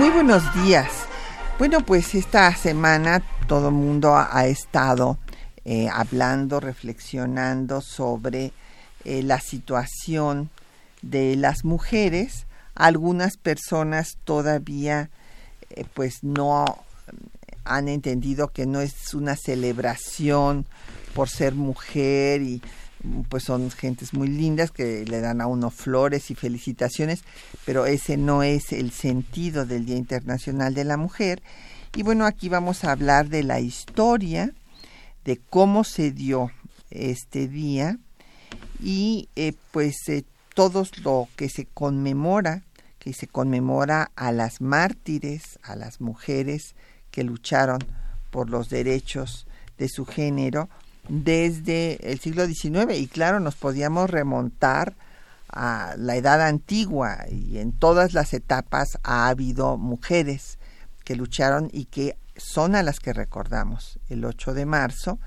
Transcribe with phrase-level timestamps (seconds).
[0.00, 0.90] Muy buenos días.
[1.58, 5.18] Bueno, pues esta semana todo el mundo ha, estado
[5.66, 8.52] eh, hablando, reflexionando sobre
[9.04, 10.48] eh, la situación
[11.02, 12.46] de las mujeres.
[12.74, 15.10] Algunas personas todavía
[15.68, 16.64] eh, pues no
[17.64, 20.64] han entendido que no es una celebración
[21.12, 22.62] por ser mujer y
[23.28, 27.22] pues son gentes muy lindas que le dan a uno flores y felicitaciones,
[27.64, 31.42] pero ese no es el sentido del Día Internacional de la Mujer.
[31.96, 34.52] Y bueno, aquí vamos a hablar de la historia,
[35.24, 36.50] de cómo se dio
[36.90, 37.98] este día
[38.82, 42.62] y eh, pues eh, todo lo que se conmemora,
[42.98, 46.74] que se conmemora a las mártires, a las mujeres
[47.10, 47.78] que lucharon
[48.30, 49.46] por los derechos
[49.78, 50.68] de su género,
[51.10, 54.94] desde el siglo XIX y claro, nos podíamos remontar
[55.52, 60.58] a la edad antigua y en todas las etapas ha habido mujeres
[61.04, 65.18] que lucharon y que son a las que recordamos el 8 de marzo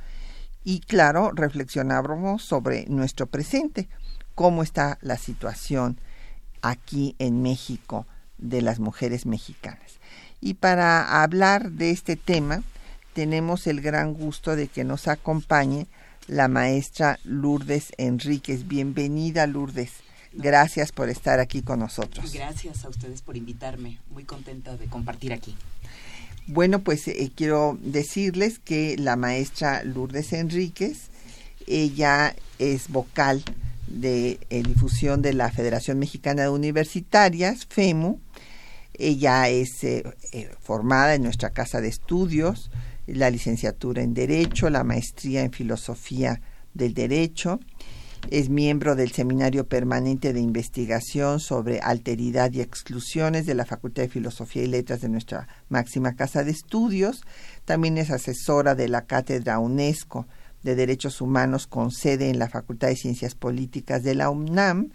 [0.64, 3.90] y claro, reflexionábamos sobre nuestro presente,
[4.36, 6.00] cómo está la situación
[6.62, 8.08] aquí en México
[8.38, 10.00] de las mujeres mexicanas.
[10.40, 12.64] Y para hablar de este tema,
[13.14, 15.88] tenemos el gran gusto de que nos acompañe
[16.28, 18.68] la maestra Lourdes Enríquez.
[18.68, 19.92] Bienvenida, Lourdes.
[20.34, 22.34] Gracias por estar aquí con nosotros.
[22.34, 24.00] Gracias a ustedes por invitarme.
[24.10, 25.56] Muy contenta de compartir aquí.
[26.48, 31.10] Bueno, pues eh, quiero decirles que la maestra Lourdes Enríquez,
[31.68, 33.44] ella es vocal
[33.88, 38.20] de eh, difusión de la Federación Mexicana de Universitarias, FEMU.
[38.96, 40.04] Ella es eh,
[40.62, 42.72] formada en nuestra casa de estudios,
[43.08, 46.42] la licenciatura en Derecho, la maestría en Filosofía
[46.74, 47.60] del Derecho.
[48.30, 54.10] Es miembro del Seminario Permanente de Investigación sobre Alteridad y Exclusiones de la Facultad de
[54.10, 57.24] Filosofía y Letras de nuestra máxima casa de estudios.
[57.66, 60.26] También es asesora de la Cátedra UNESCO
[60.64, 64.92] de Derechos Humanos con sede en la Facultad de Ciencias Políticas de la UNAM,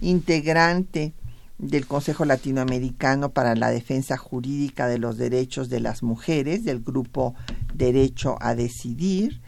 [0.00, 1.14] integrante
[1.58, 7.34] del Consejo Latinoamericano para la Defensa Jurídica de los Derechos de las Mujeres, del grupo
[7.74, 9.40] Derecho a Decidir,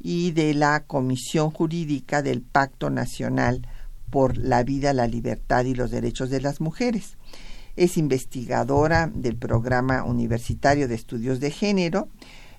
[0.00, 3.66] y de la Comisión Jurídica del Pacto Nacional
[4.08, 7.16] por la Vida, la Libertad y los Derechos de las Mujeres.
[7.76, 12.08] Es investigadora del Programa Universitario de Estudios de Género,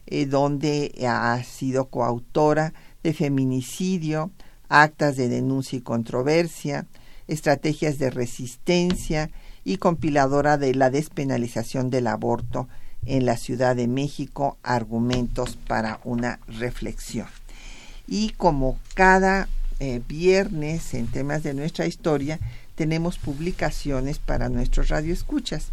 [0.05, 2.73] eh, donde ha sido coautora
[3.03, 4.31] de feminicidio,
[4.69, 6.87] actas de denuncia y controversia,
[7.31, 9.29] estrategias de resistencia
[9.63, 12.67] y compiladora de la despenalización del aborto
[13.05, 17.27] en la Ciudad de México, argumentos para una reflexión.
[18.05, 19.47] Y como cada
[19.79, 22.39] eh, viernes en temas de nuestra historia,
[22.75, 25.69] tenemos publicaciones para nuestros radioescuchas.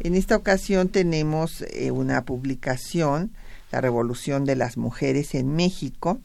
[0.00, 3.30] En esta ocasión tenemos eh, una publicación,
[3.70, 6.18] La Revolución de las Mujeres en México,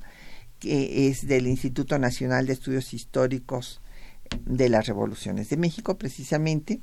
[0.59, 3.81] que es del Instituto Nacional de Estudios Históricos
[4.45, 6.79] de las revoluciones de México precisamente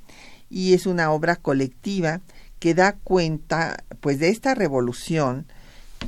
[0.50, 2.20] y es una obra colectiva
[2.58, 5.46] que da cuenta pues de esta revolución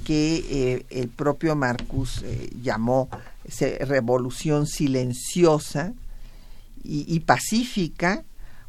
[0.04, 3.08] que eh, el propio Marcus eh, llamó
[3.80, 5.94] revolución silenciosa
[6.84, 8.24] y, y, pacífica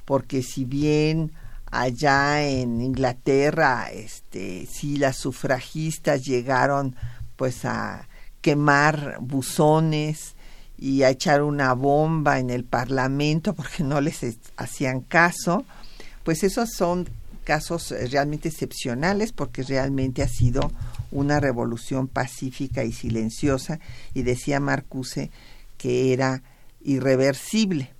[0.05, 1.31] porque si bien
[1.69, 6.95] allá en Inglaterra este sí las sufragistas llegaron
[7.35, 8.07] pues a
[8.41, 10.35] quemar buzones
[10.81, 14.19] y a echar una bomba en el Parlamento porque no les
[14.55, 15.65] hacían caso,
[16.23, 17.09] pues esos son
[17.43, 20.71] casos eh, realmente excepcionales porque realmente ha sido
[21.11, 23.79] una revolución pacífica y silenciosa
[24.13, 25.31] y decía Marcuse
[25.77, 26.43] que era
[26.81, 27.91] irreversible.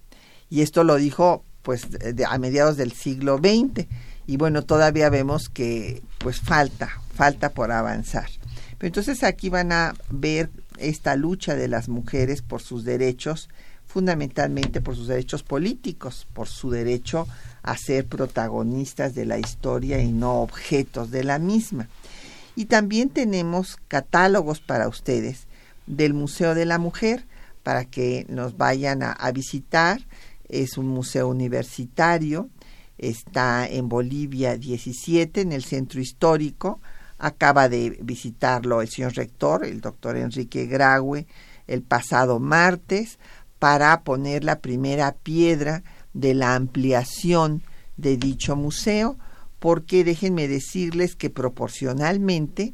[0.50, 1.88] Y esto lo dijo pues
[2.28, 3.88] a mediados del siglo XX
[4.26, 8.30] y bueno, todavía vemos que pues falta, falta por avanzar.
[8.78, 10.50] Pero entonces aquí van a ver
[10.80, 13.50] esta lucha de las mujeres por sus derechos
[13.90, 17.28] fundamentalmente por sus derechos políticos, por su derecho
[17.64, 21.90] a ser protagonistas de la historia y no objetos de la misma.
[22.56, 25.48] Y también tenemos catálogos para ustedes
[25.88, 27.26] del Museo de la Mujer
[27.64, 30.00] para que nos vayan a, visitar.
[30.48, 32.48] Es un museo universitario,
[33.00, 36.80] está en Bolivia 17, en el centro histórico.
[37.20, 41.28] Acaba de visitarlo el señor rector, el doctor Enrique Graue,
[41.68, 43.20] el pasado martes
[43.60, 45.84] para poner la primera piedra
[46.14, 47.62] de la ampliación
[47.98, 49.18] de dicho museo,
[49.60, 52.74] porque déjenme decirles que proporcionalmente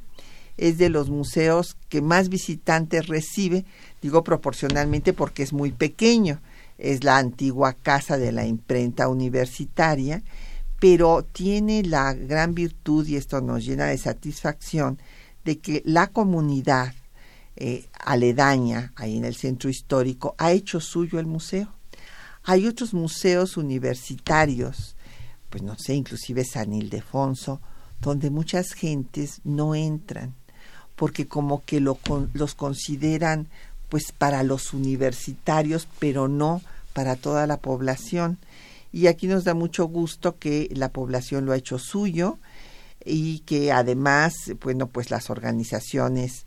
[0.58, 3.66] es de los museos que más visitantes recibe,
[4.02, 6.40] digo proporcionalmente porque es muy pequeño,
[6.78, 10.24] es la antigua casa de la imprenta universitaria,
[10.80, 15.00] pero tiene la gran virtud, y esto nos llena de satisfacción,
[15.44, 16.94] de que la comunidad
[17.56, 21.74] eh, aledaña, ahí en el centro histórico, ha hecho suyo el museo.
[22.44, 24.96] Hay otros museos universitarios,
[25.50, 27.62] pues no sé, inclusive San Ildefonso,
[28.02, 30.36] donde muchas gentes no entran,
[30.96, 31.98] porque como que lo,
[32.34, 33.48] los consideran
[33.90, 36.62] pues para los universitarios, pero no
[36.94, 38.38] para toda la población.
[38.96, 42.40] Y aquí nos da mucho gusto que la población lo ha hecho suyo
[43.04, 44.34] y que además,
[44.64, 46.46] bueno, pues las organizaciones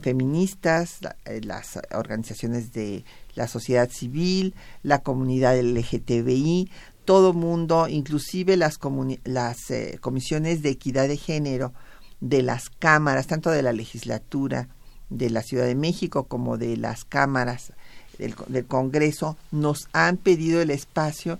[0.00, 3.04] feministas, eh, las organizaciones de
[3.34, 6.70] la sociedad civil, la comunidad LGTBI,
[7.04, 8.78] todo mundo, inclusive las,
[9.24, 11.74] las eh, comisiones de equidad de género
[12.22, 14.70] de las cámaras, tanto de la legislatura
[15.10, 17.74] de la Ciudad de México como de las cámaras
[18.16, 21.38] del, del Congreso, nos han pedido el espacio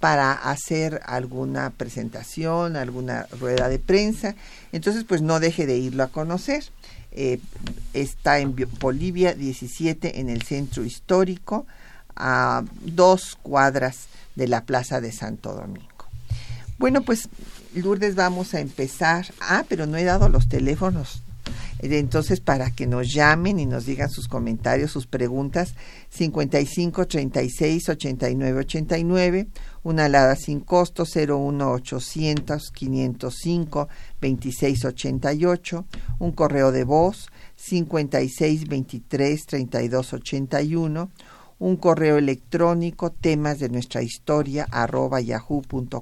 [0.00, 4.34] para hacer alguna presentación, alguna rueda de prensa.
[4.72, 6.64] Entonces, pues no deje de irlo a conocer.
[7.12, 7.38] Eh,
[7.92, 11.66] está en Bolivia 17 en el centro histórico,
[12.16, 14.06] a dos cuadras
[14.36, 15.86] de la Plaza de Santo Domingo.
[16.78, 17.28] Bueno, pues
[17.74, 19.26] Lourdes vamos a empezar.
[19.40, 21.22] Ah, pero no he dado los teléfonos
[21.82, 25.74] entonces, para que nos llamen y nos digan sus comentarios, sus preguntas,
[26.10, 29.48] 55 36 89 89,
[29.82, 33.88] una alada sin costo 01 800 505
[34.20, 35.86] 26 88,
[36.18, 41.10] un correo de voz 56 23 32 81,
[41.60, 45.98] un correo electrónico temas de nuestra historia arroba yahoo.com.mx.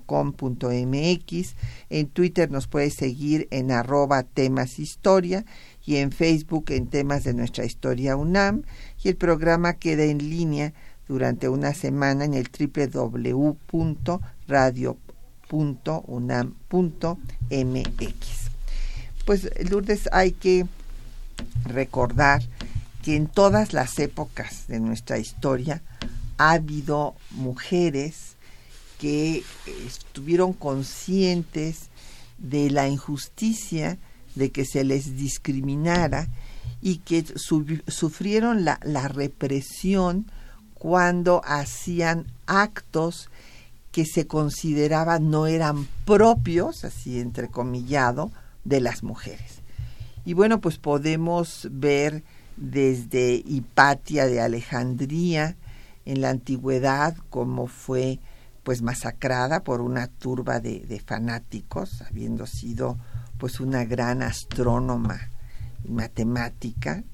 [1.90, 5.44] En Twitter nos puede seguir en arroba temas historia
[5.88, 8.64] y en Facebook en temas de nuestra historia UNAM.
[9.02, 10.74] Y el programa queda en línea
[11.08, 13.70] durante una semana en el www.radio.unam.mx.
[19.24, 20.66] Pues Lourdes, hay que
[21.64, 22.42] recordar
[23.02, 25.80] que en todas las épocas de nuestra historia
[26.36, 28.36] ha habido mujeres
[28.98, 29.42] que
[29.86, 31.88] estuvieron conscientes
[32.36, 33.96] de la injusticia
[34.38, 36.28] de que se les discriminara
[36.80, 37.24] y que
[37.86, 40.26] sufrieron la, represión
[40.74, 43.28] cuando hacían actos
[43.90, 48.30] que se consideraban no eran propios, así entrecomillado,
[48.64, 49.60] de las mujeres.
[50.24, 52.22] Y bueno, pues podemos ver
[52.56, 55.56] desde Hipatia de Alejandría
[56.04, 58.20] en la antigüedad como fue
[58.62, 62.98] pues masacrada por una turba de, fanáticos, habiendo sido
[63.38, 65.30] pues una gran astrónoma
[65.86, 67.04] matemática.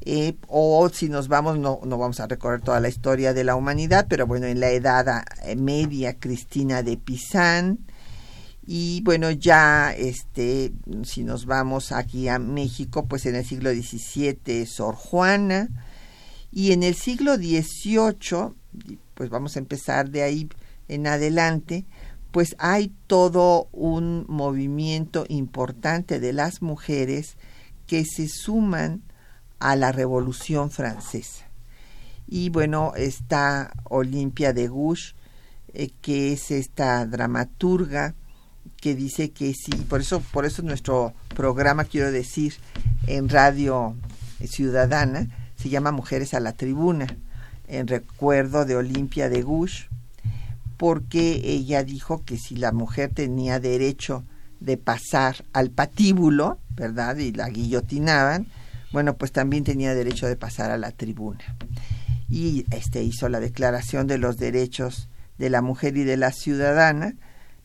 [0.00, 3.56] Eh, o si nos vamos, no, no vamos a recorrer toda la historia de la
[3.56, 5.24] humanidad, pero bueno, en la Edad
[5.56, 7.80] Media, Cristina de Pisán,
[8.70, 14.66] y bueno, ya este, si nos vamos aquí a México, pues en el siglo XVII
[14.66, 15.68] Sor Juana,
[16.52, 18.52] y en el siglo XVIII,
[19.14, 20.48] pues vamos a empezar de ahí
[20.86, 21.86] en adelante,
[22.30, 27.36] pues hay todo un movimiento importante de las mujeres
[27.86, 29.02] que se suman
[29.58, 31.46] a la Revolución Francesa.
[32.26, 35.14] Y bueno, está Olimpia de Gouges,
[35.72, 38.14] eh, que es esta dramaturga,
[38.76, 42.54] que dice que sí, por eso, por eso nuestro programa, quiero decir,
[43.06, 43.96] en Radio
[44.44, 47.06] Ciudadana, se llama Mujeres a la Tribuna,
[47.66, 49.87] en recuerdo de Olimpia de Gush,
[50.78, 54.24] porque ella dijo que si la mujer tenía derecho
[54.60, 57.16] de pasar al patíbulo, ¿verdad?
[57.16, 58.46] Y la guillotinaban,
[58.92, 61.56] bueno, pues también tenía derecho de pasar a la tribuna.
[62.30, 67.14] Y este hizo la declaración de los derechos de la mujer y de la ciudadana,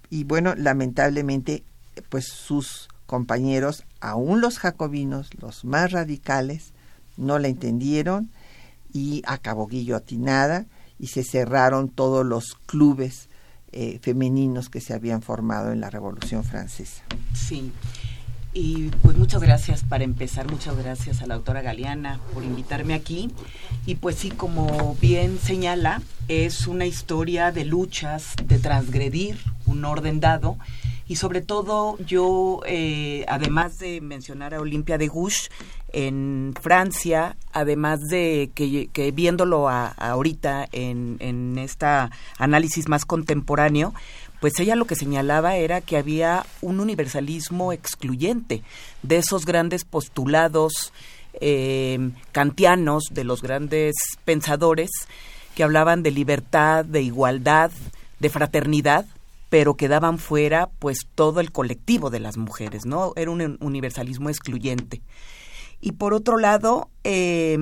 [0.09, 1.63] y bueno, lamentablemente,
[2.09, 6.73] pues sus compañeros, aún los jacobinos, los más radicales,
[7.17, 8.31] no la entendieron
[8.91, 10.65] y acabó guillotinada
[11.03, 13.27] y se cerraron todos los clubes
[13.73, 17.03] eh, femeninos que se habían formado en la Revolución Francesa.
[17.33, 17.73] Sí.
[18.53, 23.31] Y pues muchas gracias para empezar, muchas gracias a la autora Galeana por invitarme aquí.
[23.85, 30.21] Y pues sí, como bien señala, es una historia de luchas, de transgredir un orden
[30.21, 30.57] dado.
[31.13, 35.51] Y sobre todo yo, eh, además de mencionar a Olimpia de Gouges,
[35.89, 41.85] en Francia, además de que, viéndolo ahorita en, en este
[42.39, 43.93] análisis más contemporáneo,
[44.41, 48.63] pues ella lo que señalaba era que había un universalismo excluyente
[49.03, 50.93] de esos grandes postulados
[51.35, 53.93] eh, kantianos, de los grandes
[54.25, 54.89] pensadores
[55.53, 57.69] que hablaban de libertad, de igualdad,
[58.19, 59.05] de fraternidad,
[59.53, 63.13] pero que daban fuera pues todo el colectivo de las mujeres, ¿no?
[63.15, 65.03] Era un universalismo excluyente.
[65.79, 67.55] Y por otro lado, eh,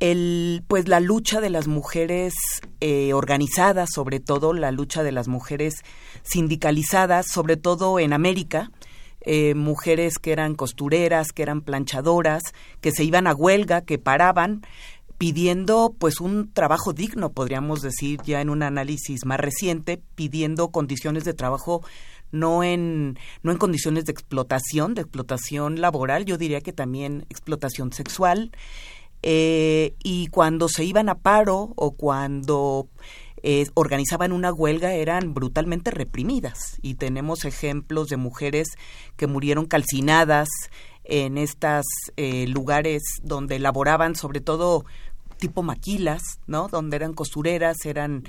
[0.00, 2.34] el, pues la lucha de las mujeres
[2.82, 5.76] eh, organizadas, sobre todo la lucha de las mujeres
[6.24, 8.70] sindicalizadas, sobre todo en América,
[9.22, 12.42] eh, mujeres que eran costureras, que eran planchadoras,
[12.82, 14.60] que se iban a huelga, que paraban
[15.18, 21.24] pidiendo pues un trabajo digno, podríamos decir ya en un análisis más reciente, pidiendo condiciones
[21.24, 21.82] de trabajo
[22.30, 27.92] no en no en condiciones de explotación, de explotación laboral, yo diría que también explotación
[27.92, 28.52] sexual.
[29.22, 32.86] Eh, y cuando se iban a paro o cuando
[33.42, 36.78] eh, organizaban una huelga eran brutalmente reprimidas.
[36.82, 38.68] Y tenemos ejemplos de mujeres
[39.16, 40.48] que murieron calcinadas
[41.04, 41.84] en estos
[42.16, 44.84] eh, lugares donde laboraban sobre todo
[45.38, 46.68] tipo maquilas, ¿no?
[46.68, 48.24] Donde eran costureras, eran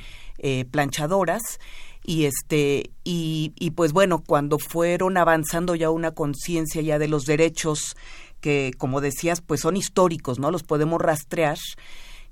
[0.72, 1.60] planchadoras
[2.02, 7.26] y este y, y pues bueno cuando fueron avanzando ya una conciencia ya de los
[7.26, 7.98] derechos
[8.40, 10.52] que, como decías, pues son históricos, ¿no?
[10.52, 11.58] Los podemos rastrear.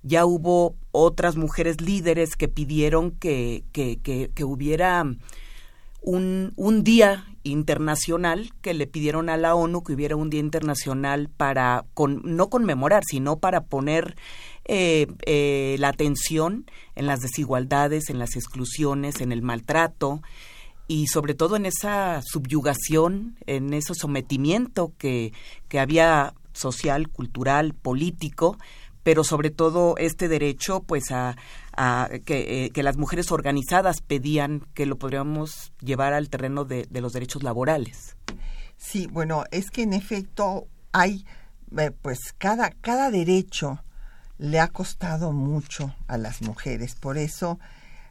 [0.03, 5.03] Ya hubo otras mujeres líderes que pidieron que, que, que, hubiera
[6.01, 11.29] un, un día internacional que le pidieron a la ONU que hubiera un día internacional
[11.35, 14.15] para con, no conmemorar sino para poner
[14.67, 20.21] eh, eh, la atención en las desigualdades en las exclusiones en el maltrato
[20.87, 25.33] y sobre todo en esa subyugación, en ese sometimiento que,
[25.67, 28.57] que había social, cultural, político,
[29.03, 31.35] pero sobre todo este derecho pues a,
[31.75, 37.01] a que, eh, las mujeres organizadas pedían que lo podríamos llevar al terreno de, de,
[37.01, 38.17] los derechos laborales.
[38.77, 41.25] Sí, bueno, es que en efecto hay
[41.77, 43.83] eh, pues cada, cada derecho
[44.37, 46.95] le ha costado mucho a las mujeres.
[46.95, 47.59] Por eso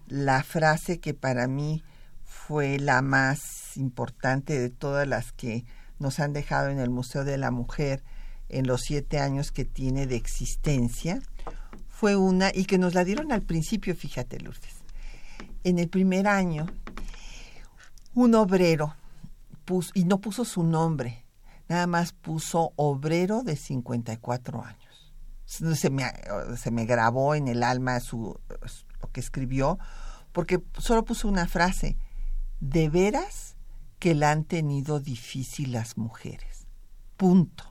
[0.09, 1.83] la frase que para mí
[2.25, 5.65] fue la más importante de todas las que
[5.99, 8.03] nos han dejado en el Museo de la Mujer
[8.49, 11.21] en los siete años que tiene de existencia.
[11.89, 14.77] Fue una, y que nos la dieron al principio, fíjate, Lourdes.
[15.65, 16.67] En el primer año,
[18.15, 18.95] un obrero
[19.65, 21.25] puso, y no puso su nombre,
[21.69, 24.86] nada más puso obrero de 54 años.
[25.47, 26.05] Se me,
[26.57, 28.39] se me grabó en el alma su,
[29.01, 29.79] lo que escribió,
[30.33, 31.97] porque solo puso una frase,
[32.61, 33.57] de veras
[33.99, 36.67] que la han tenido difícil las mujeres.
[37.17, 37.65] Punto.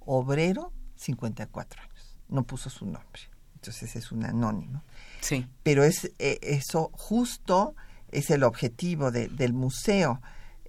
[0.00, 2.18] Obrero, 54 años.
[2.28, 3.22] No puso su nombre.
[3.54, 4.82] Entonces es un anónimo.
[5.20, 5.46] Sí.
[5.62, 7.74] Pero es eh, eso justo
[8.10, 10.20] es el objetivo del museo.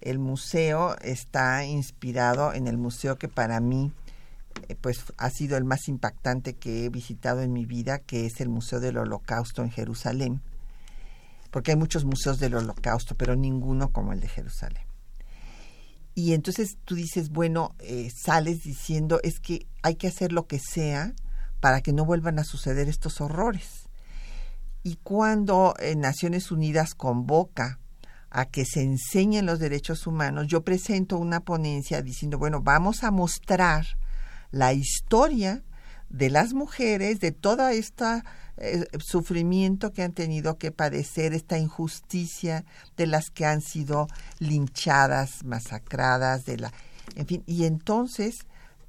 [0.01, 3.91] El museo está inspirado en el museo que para mí
[4.82, 8.50] pues ha sido el más impactante que he visitado en mi vida, que es el
[8.50, 10.41] Museo del Holocausto en Jerusalén
[11.51, 14.84] porque hay muchos museos del holocausto, pero ninguno como el de Jerusalén.
[16.15, 20.60] Y entonces tú dices, bueno, eh, sales diciendo, es que hay que hacer lo que
[20.60, 21.13] sea
[21.60, 23.88] para que no vuelvan a suceder estos horrores.
[24.84, 27.79] Y cuando eh, Naciones Unidas convoca
[28.29, 33.12] a que se enseñen los derechos humanos, yo presento una ponencia diciendo, bueno, vamos a
[33.12, 33.86] mostrar
[34.51, 35.63] la historia
[36.10, 38.25] de las mujeres, de toda esta
[38.58, 42.65] eh, sufrimiento que han tenido que padecer, esta injusticia
[42.98, 44.08] de las que han sido
[44.39, 46.74] linchadas, masacradas, de la,
[47.15, 48.48] en fin, y entonces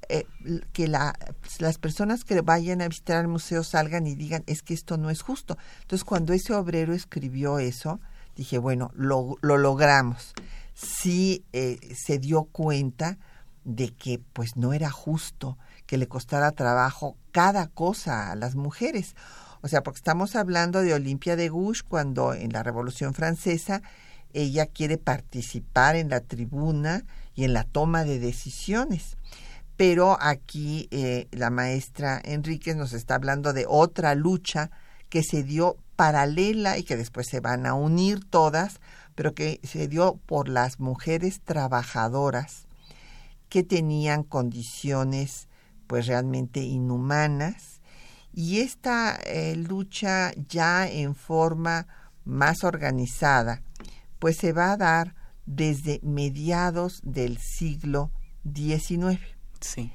[0.09, 0.25] eh,
[0.73, 1.17] que la,
[1.59, 5.09] las personas que vayan a visitar el museo salgan y digan es que esto no
[5.09, 5.57] es justo.
[5.83, 8.01] Entonces cuando ese obrero escribió eso,
[8.35, 10.33] dije bueno lo, lo logramos.
[10.73, 13.19] Sí eh, se dio cuenta
[13.63, 19.15] de que pues no era justo que le costara trabajo cada cosa a las mujeres.
[19.61, 23.81] O sea, porque estamos hablando de Olimpia de Gouges cuando en la Revolución Francesa
[24.33, 27.03] ella quiere participar en la tribuna
[27.35, 29.17] y en la toma de decisiones.
[29.77, 34.69] pero aquí eh, la maestra Enríquez nos está hablando de otra lucha
[35.09, 38.79] que se dio paralela y que después se van a unir todas,
[39.15, 42.67] pero que se dio por las mujeres trabajadoras
[43.51, 45.49] que tenían condiciones
[45.85, 47.81] pues realmente inhumanas
[48.33, 51.85] y esta eh, lucha ya en forma
[52.23, 53.61] más organizada
[54.19, 55.15] pues se va a dar
[55.45, 58.09] desde mediados del siglo
[58.45, 59.19] XIX.
[59.59, 59.91] Sí.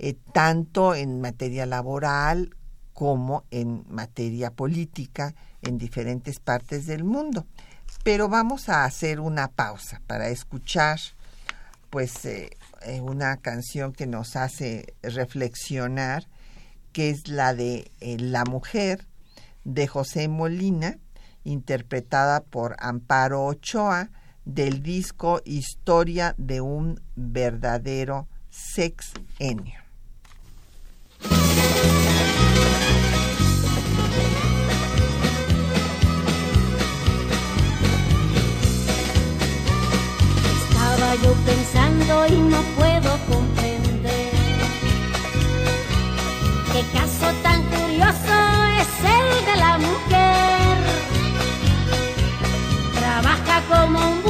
[0.00, 2.56] Eh, tanto en materia laboral
[2.94, 7.46] como en materia política en diferentes partes del mundo.
[8.02, 10.98] Pero vamos a hacer una pausa para escuchar
[11.90, 12.50] pues eh,
[12.82, 16.28] eh, una canción que nos hace reflexionar,
[16.92, 19.06] que es la de La mujer
[19.64, 20.98] de José Molina,
[21.44, 24.10] interpretada por Amparo Ochoa,
[24.44, 29.87] del disco Historia de un verdadero sexenio.
[41.22, 44.30] Yo pensando y no puedo comprender
[46.72, 48.34] qué caso tan curioso
[48.80, 50.76] es el de la mujer.
[52.98, 54.27] Trabaja como un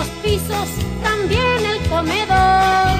[0.00, 0.68] los pisos,
[1.02, 2.96] también el comedor,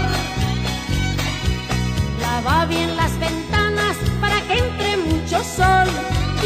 [2.20, 5.88] lava bien las ventanas para que entre mucho sol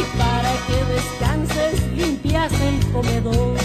[0.00, 3.63] y para que descanses limpias el comedor.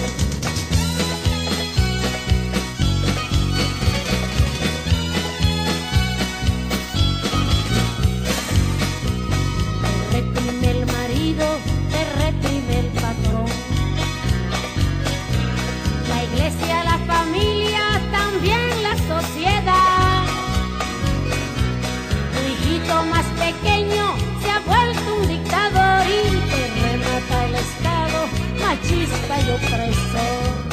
[28.90, 30.70] Machista y opresor.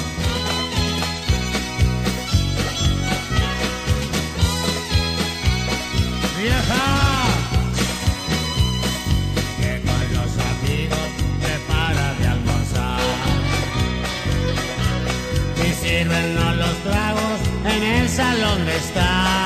[9.60, 11.08] que con los amigos
[11.42, 13.00] prepara de almorzar.
[15.58, 19.45] Y sirven los tragos en el salón de estar.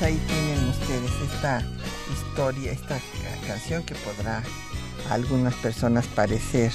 [0.00, 1.62] Pues ahí tienen ustedes esta
[2.12, 4.42] historia, esta ca- canción que podrá
[5.10, 6.72] a algunas personas parecer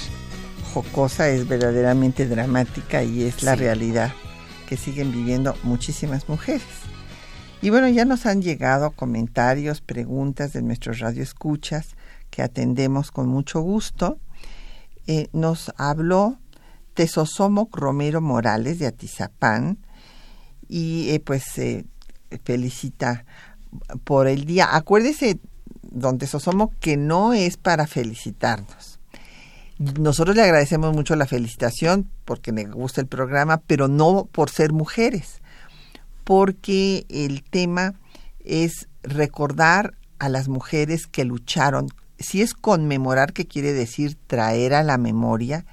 [0.72, 3.60] jocosa, es verdaderamente dramática y es la Sí.
[3.60, 4.12] realidad
[4.68, 6.62] que siguen viviendo muchísimas mujeres.
[7.62, 11.96] Y bueno, ya nos han llegado comentarios, preguntas de nuestros radioescuchas
[12.30, 14.18] que atendemos con mucho gusto.
[15.06, 16.38] Eh, nos habló
[16.94, 19.78] Tesosomoc Romero Morales de Atizapán
[20.68, 21.84] y eh, pues eh,
[22.44, 23.24] felicita
[24.04, 24.74] por el día.
[24.74, 25.38] Acuérdese,
[25.82, 28.98] don Tesosomoc, que no es para felicitarnos.
[29.78, 34.72] Nosotros le agradecemos mucho la felicitación porque le gusta el programa, pero no por ser
[34.72, 35.42] mujeres,
[36.24, 37.94] porque el tema
[38.44, 41.88] es recordar a las mujeres que lucharon.
[42.18, 45.66] Si es conmemorar, que quiere decir traer a la memoria,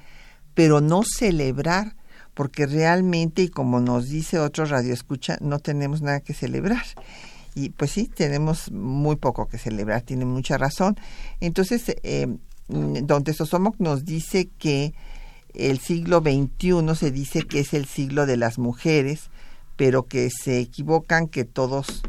[0.54, 1.96] pero no celebrar,
[2.34, 6.84] porque realmente, y como nos dice otro radioescucha, no tenemos nada que celebrar.
[7.56, 10.98] Y pues sí, tenemos muy poco que celebrar, tiene mucha razón.
[11.40, 12.28] Entonces, eh,
[12.68, 14.94] don Tesosomoc nos dice que
[15.54, 19.30] el siglo XXI se dice que es el siglo de las mujeres,
[19.76, 22.02] pero que se equivocan que todos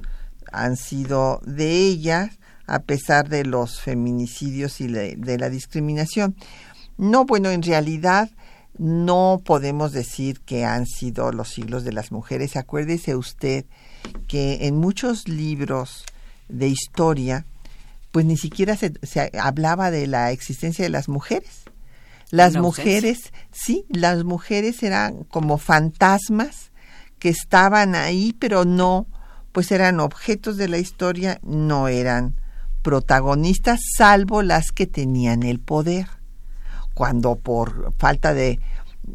[0.51, 6.35] han sido de ellas, a pesar de los feminicidios y de la discriminación.
[6.97, 8.31] No, bueno, en realidad
[8.79, 12.57] no podemos decir que han sido los siglos de las mujeres.
[12.57, 13.65] Acuérdese usted
[14.29, 16.05] que en muchos libros
[16.49, 17.47] de historia,
[18.13, 21.65] pues ni siquiera se, se hablaba de la existencia de las mujeres.
[22.31, 26.73] Las mujeres, sí, las mujeres eran como fantasmas
[27.21, 29.07] que estaban ahí, pero no,
[29.53, 32.35] pues eran objetos de la historia, no eran
[32.83, 36.09] protagonistas, salvo las que tenían el poder.
[36.95, 38.61] Cuando por falta de,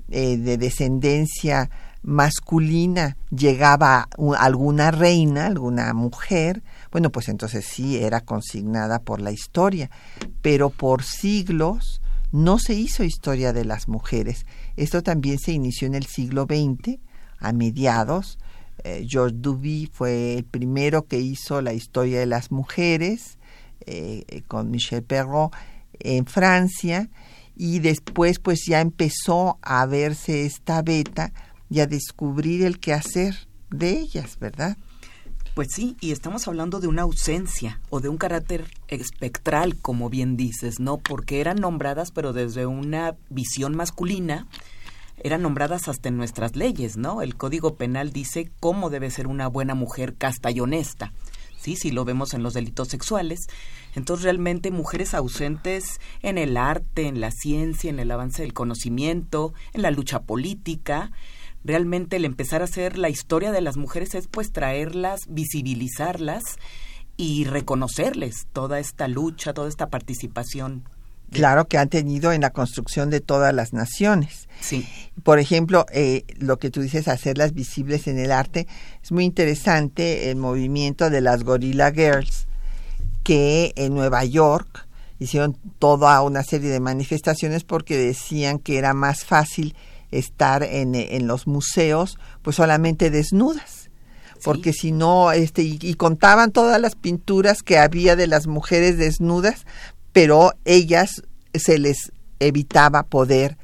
[0.09, 1.69] eh, de descendencia
[2.01, 9.89] masculina llegaba alguna reina, alguna mujer, bueno, pues entonces sí era consignada por la historia,
[10.41, 14.45] pero por siglos no se hizo historia de las mujeres.
[14.77, 16.99] Esto también se inició en el siglo XX,
[17.39, 18.37] a mediados.
[18.83, 23.37] Eh, George Duby fue el primero que hizo la historia de las mujeres
[23.85, 25.53] eh, eh, con Michel Perrault
[25.99, 27.09] en Francia
[27.59, 31.33] y después pues ya empezó a verse esta beta
[31.69, 33.35] y a descubrir el quehacer
[33.69, 34.77] de ellas, ¿verdad?
[35.55, 40.37] Pues sí, y estamos hablando de una ausencia o de un carácter espectral, como bien
[40.37, 40.99] dices, ¿no?
[40.99, 44.47] Porque eran nombradas, pero desde una visión masculina,
[45.21, 47.21] eran nombradas hasta en nuestras leyes, ¿no?
[47.21, 51.11] El Código Penal dice cómo debe ser una buena mujer casta y honesta.
[51.59, 53.47] Sí, si lo vemos en los delitos sexuales.
[53.95, 59.53] Entonces, realmente mujeres ausentes en el arte, en la ciencia, en el avance del conocimiento,
[59.73, 61.11] en la lucha política.
[61.63, 66.43] Realmente el empezar a hacer la historia de las mujeres es pues traerlas, visibilizarlas
[67.17, 70.85] y reconocerles toda esta lucha, toda esta participación.
[71.31, 74.47] Claro que han tenido en la construcción de todas las naciones.
[74.61, 74.87] Sí.
[75.23, 78.67] Por ejemplo, eh, lo que tú dices, hacerlas visibles en el arte,
[79.03, 82.47] es muy interesante el movimiento de las Gorilla Girls,
[83.23, 84.87] que en Nueva York
[85.19, 89.75] hicieron toda una serie de manifestaciones porque decían que era más fácil
[90.11, 93.89] estar en, en los museos pues solamente desnudas
[94.43, 98.97] porque si no este y, y contaban todas las pinturas que había de las mujeres
[98.97, 99.65] desnudas
[100.13, 103.57] pero ellas se les evitaba poder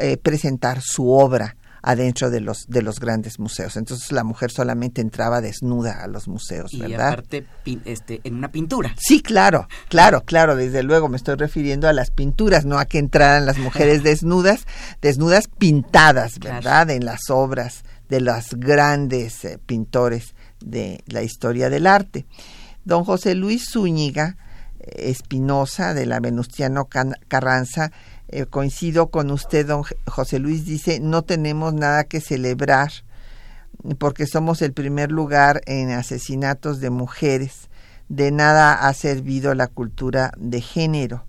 [0.00, 3.76] eh, presentar su obra adentro de los de los grandes museos.
[3.76, 7.08] Entonces la mujer solamente entraba desnuda a los museos, Y ¿verdad?
[7.12, 8.92] aparte, pin- este, en una pintura.
[8.98, 12.98] Sí, claro, claro, claro, desde luego me estoy refiriendo a las pinturas, no a que
[12.98, 14.66] entraran las mujeres desnudas,
[15.00, 16.56] desnudas pintadas, Claro.
[16.56, 16.90] ¿verdad?
[16.90, 22.26] En las obras de los grandes eh, pintores de la historia del arte.
[22.84, 24.36] Don José Luis Zúñiga
[24.86, 26.88] Espinosa de la Venustiano
[27.28, 27.92] Carranza,
[28.28, 32.90] eh, coincido con usted, don José Luis, dice, no tenemos nada que celebrar
[33.98, 37.68] porque somos el primer lugar en asesinatos de mujeres.
[38.08, 41.24] De nada ha servido la cultura de género.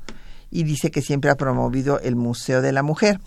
[0.49, 3.19] Y dice que siempre ha promovido el Museo de la Mujer.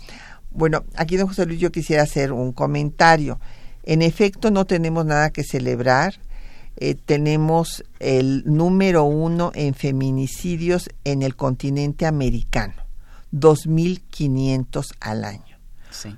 [0.51, 3.39] Bueno, aquí, don José Luis, yo quisiera hacer un comentario.
[3.83, 6.15] En efecto, no tenemos nada que celebrar.
[6.83, 12.73] Eh, tenemos el número uno en feminicidios en el continente americano,
[13.31, 15.59] 2.500 al año.
[15.91, 16.17] Sí.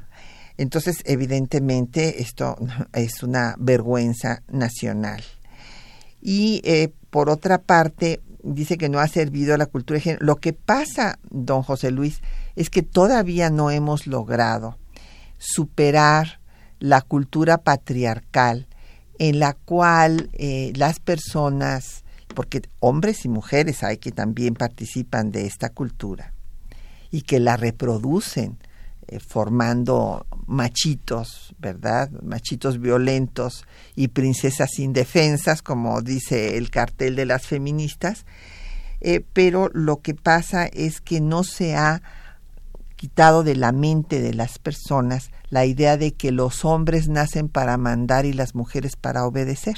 [0.57, 2.55] Entonces, evidentemente, esto
[2.93, 5.21] es una vergüenza nacional.
[6.21, 10.25] Y eh, por otra parte, dice que no ha servido a la cultura de género.
[10.25, 12.21] Lo que pasa, don José Luis,
[12.55, 14.77] es que todavía no hemos logrado
[15.37, 16.39] superar
[16.79, 18.69] la cultura patriarcal
[19.19, 25.45] en la cual eh, las personas, porque hombres y mujeres hay que también participan de
[25.45, 26.33] esta cultura
[27.11, 28.57] y que la reproducen
[29.07, 32.09] eh, formando machitos, ¿verdad?
[32.23, 38.25] Machitos violentos y princesas indefensas, como dice el cartel de las feministas.
[39.01, 42.01] Eh, pero lo que pasa es que no se ha
[43.03, 47.75] quitado de la mente de las personas la idea de que los hombres nacen para
[47.75, 49.75] mandar y las mujeres para obedecer.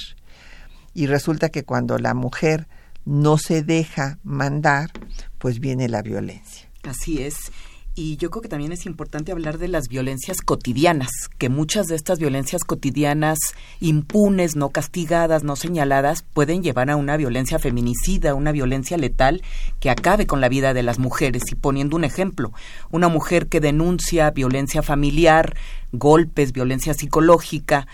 [0.93, 2.67] Y resulta que cuando la mujer
[3.03, 4.91] no se deja mandar,
[5.39, 6.69] pues viene la violencia.
[6.83, 7.51] Así es.
[7.97, 11.95] Y yo creo que también es importante hablar de las violencias cotidianas, que muchas de
[11.95, 13.39] estas violencias cotidianas
[13.79, 19.43] impunes, no castigadas, no señaladas, pueden llevar a una violencia feminicida, una violencia letal
[19.79, 21.43] que acabe con la vida de las mujeres.
[21.49, 22.51] Y poniendo un ejemplo,
[22.91, 25.55] una mujer que denuncia violencia familiar,
[25.93, 27.87] golpes, violencia psicológica,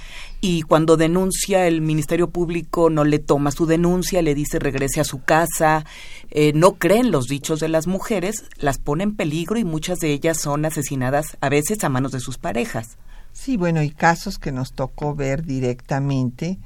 [0.44, 5.04] y cuando denuncia el Ministerio Público no le toma su denuncia, le dice regrese a
[5.04, 5.86] su casa,
[6.32, 10.12] eh, no creen los dichos de las mujeres, las pone en peligro y muchas de
[10.12, 12.98] ellas son asesinadas a veces a manos de sus parejas.
[13.34, 16.58] Sí, bueno, y casos que nos tocó ver directamente,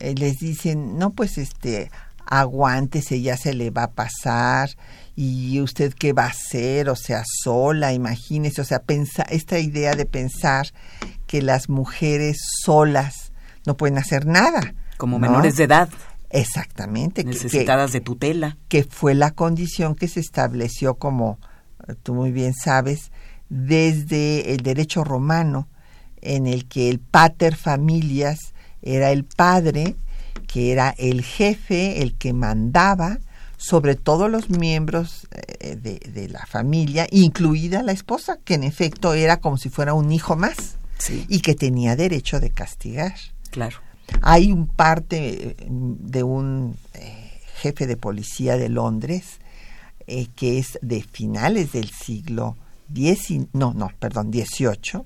[0.00, 1.92] eh, les dicen, no, pues este,
[2.26, 4.70] aguántese, ya se le va a pasar,
[5.14, 9.94] y usted qué va a hacer, o sea, sola, imagínese, o sea, pensa, esta idea
[9.94, 10.68] de pensar
[11.26, 13.32] que las mujeres solas
[13.66, 14.74] no pueden hacer nada.
[14.96, 15.26] Como ¿no?
[15.28, 15.88] menores de edad,
[16.30, 17.24] Exactamente.
[17.24, 18.56] que- que- necesitadas de tutela.
[18.68, 21.38] que fue la condición que se estableció, como
[21.88, 23.10] eh, tú muy bien sabes,
[23.50, 25.68] desde el derecho romano,
[26.20, 28.38] en el que el pater familias
[28.80, 29.94] era el padre,
[30.46, 33.18] que era el jefe, el que mandaba
[33.62, 35.28] sobre todos los miembros
[35.60, 39.94] eh, de, de la familia, incluida la esposa, que en efecto era como si fuera
[39.94, 43.14] un hijo más Sí, y que tenía derecho de castigar.
[43.50, 43.78] claro.
[44.20, 45.18] Hay un parte
[45.50, 49.38] eh, de un eh, jefe de policía de Londres
[50.06, 52.56] eh, que es de finales del siglo
[52.94, 55.02] X, no, no, perdón, XVIII,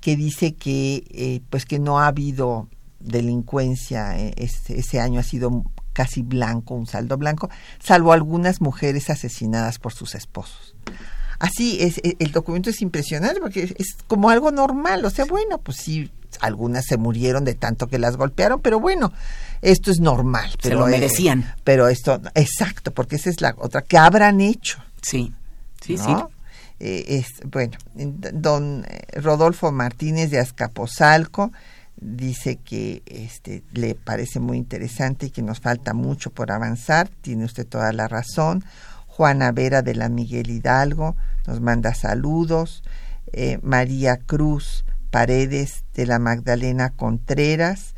[0.00, 2.68] que dice que eh, pues que no ha habido
[3.00, 7.48] delincuencia, eh, ese año ha sido casi blanco, un saldo blanco,
[7.82, 10.74] salvo algunas mujeres asesinadas por sus esposos.
[11.38, 15.58] Así es, e- el documento es impresionante porque es- como algo normal, o sea, bueno,
[15.58, 19.12] pues sí, algunas se murieron de tanto que las golpearon, pero bueno,
[19.62, 20.50] esto es normal.
[20.50, 21.54] Se Pero, lo eh, merecían.
[21.64, 24.78] pero esto, exacto, porque esa es la otra, que habrán hecho.
[25.00, 25.32] Sí,
[25.80, 26.12] sí, sí.
[26.80, 31.52] Eh, es, bueno, don eh, Rodolfo Martínez de Azcapotzalco
[32.04, 37.08] dice que este, le parece muy interesante y que nos falta mucho por avanzar.
[37.08, 38.64] Tiene usted toda la razón.
[39.06, 42.84] Juana Vera de la Miguel Hidalgo nos manda saludos.
[43.32, 47.94] Eh, María Cruz Paredes de la Magdalena Contreras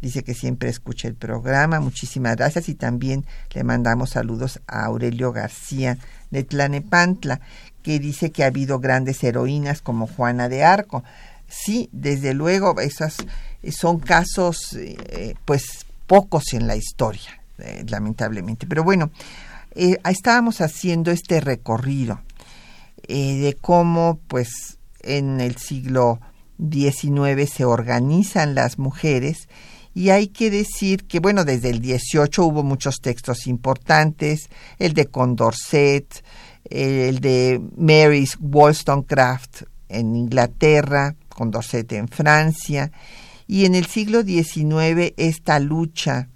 [0.00, 1.80] dice que siempre escucha el programa.
[1.80, 5.98] Muchísimas gracias y también le mandamos saludos a Aurelio García
[6.30, 7.40] de Tlanepantla,
[7.82, 11.04] que dice que ha habido grandes heroínas como Juana de Arco.
[11.50, 13.16] Sí, desde luego, esas
[13.70, 18.66] son casos, eh, pues pocos en la historia, eh, lamentablemente.
[18.66, 19.10] Pero bueno,
[19.76, 22.20] eh, estábamos haciendo este recorrido
[23.06, 26.20] eh, de cómo, pues, en el siglo
[26.58, 29.48] XIX se organizan las mujeres
[29.94, 35.06] y hay que decir que, bueno, desde el 18 hubo muchos textos importantes, el de
[35.06, 36.24] Condorcet,
[36.64, 42.92] el de Mary's Wollstonecraft en Inglaterra, Condorcet en Francia,
[43.46, 46.28] y en el siglo XIX esta lucha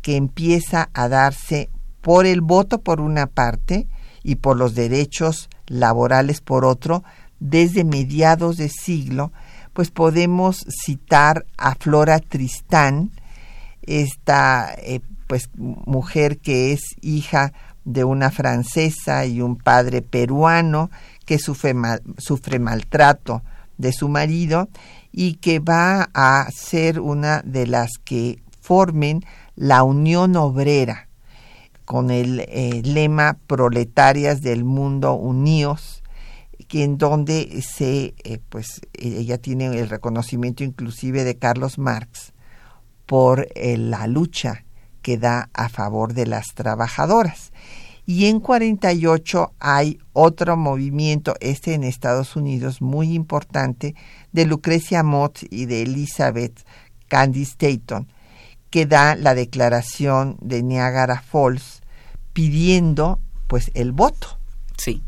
[0.00, 1.68] que empieza a darse
[2.00, 3.86] por el voto por una parte
[4.22, 7.04] y por los derechos laborales por otro,
[7.38, 9.30] desde mediados de siglo,
[9.74, 13.10] pues podemos citar a Flora Tristán,
[13.82, 17.52] esta eh, pues mujer que es hija
[17.84, 20.90] de una francesa y un padre peruano
[21.26, 21.74] que sufre,
[22.16, 23.42] sufre maltrato
[23.78, 24.68] de su marido
[25.12, 31.08] y que va a ser una de las que formen la Unión Obrera
[31.84, 36.02] con el eh, lema Proletarias del Mundo Unidos,
[36.68, 42.32] que en donde se, eh, pues ella tiene el reconocimiento inclusive de Carlos Marx
[43.06, 44.64] por eh, la lucha
[45.00, 47.52] que da a favor de las trabajadoras.
[48.06, 53.94] Y en 48 hay otro movimiento, este en Estados Unidos, muy importante,
[54.32, 56.64] de Lucrecia Mott y de Elizabeth
[57.08, 58.06] Candice Dayton,
[58.70, 61.82] que da la declaración de Niagara Falls
[62.32, 64.38] pidiendo pues el voto.
[64.78, 65.02] Sí,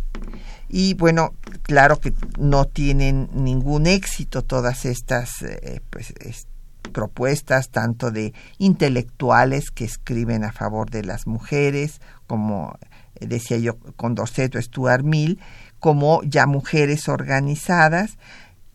[0.68, 6.46] Y bueno, claro que no tienen ningún éxito todas estas eh, pues, es-
[6.92, 12.78] propuestas, tanto de intelectuales que escriben a favor de las mujeres, como
[13.20, 15.38] decía yo, Condorcet o Stuart Mill,
[15.80, 18.18] como ya mujeres organizadas,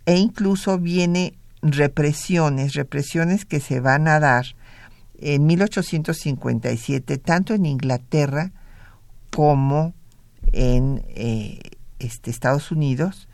[0.06, 4.46] e incluso viene represiones, represiones que se van a dar
[5.18, 8.52] en 1857, tanto en Inglaterra
[9.32, 9.94] como
[10.52, 11.60] en eh,
[12.00, 13.30] este, Estados Unidos,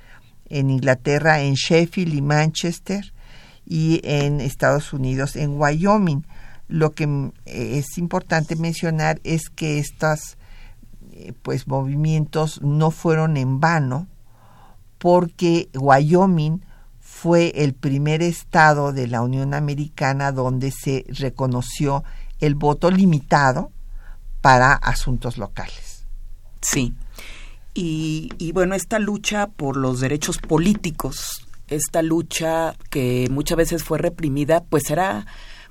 [0.50, 3.14] en Inglaterra, en Sheffield y Manchester,
[3.66, 6.26] y en Estados Unidos, en Wyoming.
[6.68, 10.39] Lo que mm, es importante mencionar es que estos eh,
[11.42, 14.08] pues, movimientos no fueron en vano,
[14.98, 16.62] porque Wyoming
[17.00, 22.04] fue el primer estado de la Unión Americana donde se reconoció
[22.40, 23.72] el voto limitado
[24.42, 26.06] para asuntos locales.
[26.62, 26.94] sí.
[27.76, 34.00] Y, y bueno, esta lucha por los derechos políticos, esta lucha que muchas veces fue
[34.00, 35.28] reprimida, pues era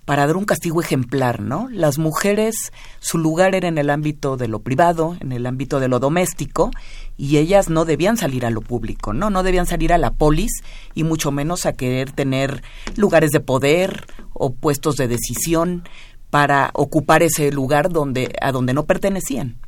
[0.08, 1.68] para dar un castigo ejemplar, ¿no?
[1.70, 5.88] Las mujeres, su lugar era en el ámbito de lo privado, en el ámbito de
[5.88, 6.70] lo doméstico,
[7.18, 9.28] y ellas no debían salir a lo público, ¿no?
[9.28, 10.62] No debían salir a la polis
[10.94, 12.62] y mucho menos a querer tener
[12.96, 15.86] lugares de poder o puestos de decisión
[16.30, 19.58] para ocupar ese lugar donde a donde no pertenecían.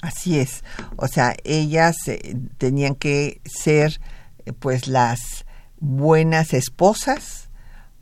[0.00, 0.62] Así es.
[0.94, 4.00] O sea, ellas eh, tenían que ser
[4.46, 5.44] eh, pues las
[5.80, 7.50] buenas esposas,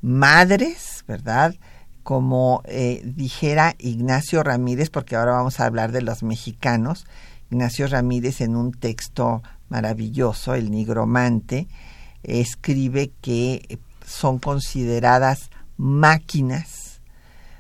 [0.03, 1.55] madres, ¿verdad?
[2.11, 7.07] Como eh, dijera Ignacio Ramírez, porque ahora vamos a hablar de los mexicanos.
[7.53, 11.69] Ignacio Ramírez en un texto maravilloso, El Nigromante,
[12.25, 17.01] escribe que son consideradas máquinas,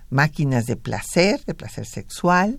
[0.08, 2.58] máquinas de placer, de placer sexual,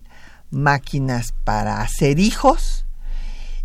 [0.50, 2.86] máquinas para hacer hijos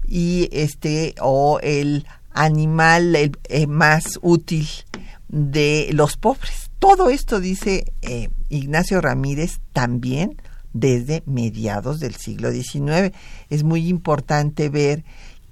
[0.04, 4.68] y este o el animal eh, más útil
[5.28, 6.65] de los pobres.
[6.78, 10.40] Todo esto dice eh, Ignacio Ramírez también
[10.72, 13.14] desde mediados del siglo XIX.
[13.48, 15.04] Es muy importante ver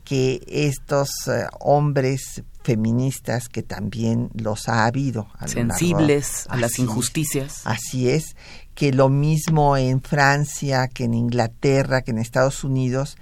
[0.05, 8.09] que estos eh, hombres feministas que también los ha habido sensibles a las injusticias así
[8.09, 8.37] es
[8.75, 13.19] que lo mismo en Francia que en Inglaterra que en Estados Unidos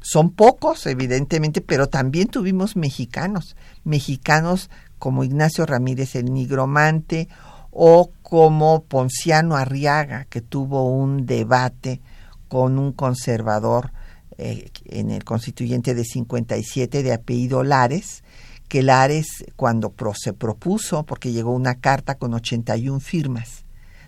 [0.00, 7.28] son pocos evidentemente pero también tuvimos mexicanos mexicanos como Ignacio Ramírez el nigromante
[7.70, 12.00] o como Ponciano Arriaga que tuvo un debate
[12.48, 13.92] con un conservador
[14.38, 18.22] eh, en el constituyente de 57 de apellido Lares,
[18.68, 23.64] que Lares cuando se propuso, porque llegó una carta con 81 firmas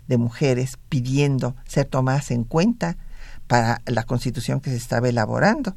[0.07, 2.97] de mujeres pidiendo ser tomadas en cuenta
[3.51, 5.75] para la constitución que se estaba elaborando.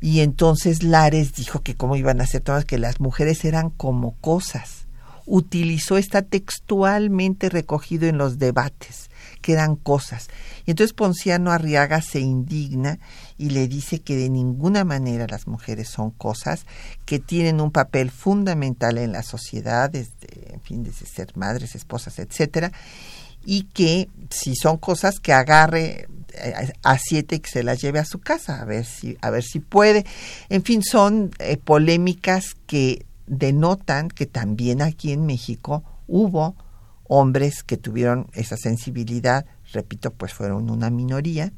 [0.00, 4.16] Y entonces Lares dijo que cómo iban a ser todas, que las mujeres eran como
[4.16, 4.88] cosas.
[5.24, 9.08] Utilizó esta textualmente recogido en los debates,
[9.40, 10.26] que eran cosas.
[10.64, 12.98] Y entonces Ponciano Arriaga se indigna
[13.38, 16.66] y le dice que de ninguna manera las mujeres son cosas
[17.04, 22.18] que tienen un papel fundamental en la sociedad, desde, en fin, desde ser madres, esposas,
[22.18, 22.72] etcétera,
[23.44, 26.08] y que si son cosas que agarre
[26.82, 29.60] a siete que se las lleve a su casa a ver si a ver si
[29.60, 30.04] puede.
[30.48, 36.56] En fin son eh, polémicas que denotan que también aquí en México hubo
[37.08, 39.46] hombres que tuvieron esa sensibilidad.
[39.72, 41.52] Repito pues fueron una minoría.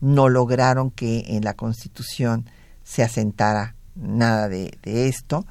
[0.00, 2.48] No lograron que en la Constitución
[2.82, 5.46] se asentara nada de, esto,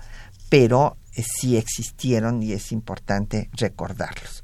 [0.50, 4.44] pero eh, sí existieron y es importante recordarlos.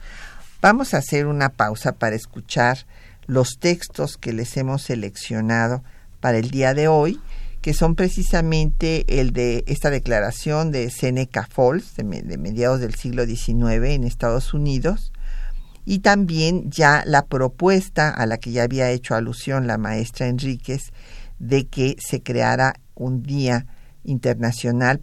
[0.61, 2.85] Vamos a hacer una pausa para escuchar
[3.29, 5.83] los textos que les hemos seleccionado
[6.19, 7.21] para el día de hoy,
[7.61, 13.89] que son precisamente el de esta declaración de Seneca Falls de mediados del siglo XIX
[13.89, 15.13] en Estados Unidos,
[15.85, 20.91] y también ya la propuesta a la que ya había hecho alusión la maestra Enríquez
[21.37, 23.67] de que se creara un Día
[24.03, 25.01] Internacional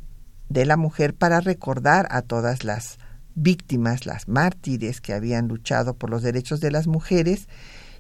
[0.48, 2.98] de la Mujer para recordar a todas las
[3.36, 7.48] víctimas, las mártires que habían luchado por los derechos de las mujeres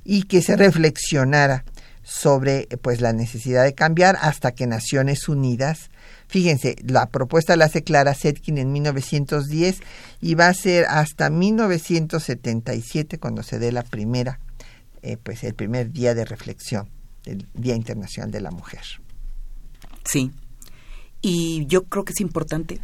[0.06, 1.64] y que se reflexionara
[2.02, 5.90] sobre pues la necesidad de cambiar hasta que Naciones Unidas
[6.28, 9.80] Fíjense, la propuesta la hace Clara Setkin en 1910
[10.20, 14.40] y va a ser hasta 1977 cuando se dé la primera,
[15.02, 16.90] eh, pues el primer día de reflexión
[17.24, 18.82] del Día Internacional de la Mujer.
[20.04, 20.32] Sí,
[21.20, 22.80] y yo creo que es importante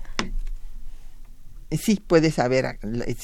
[1.81, 2.79] Sí, puedes saber,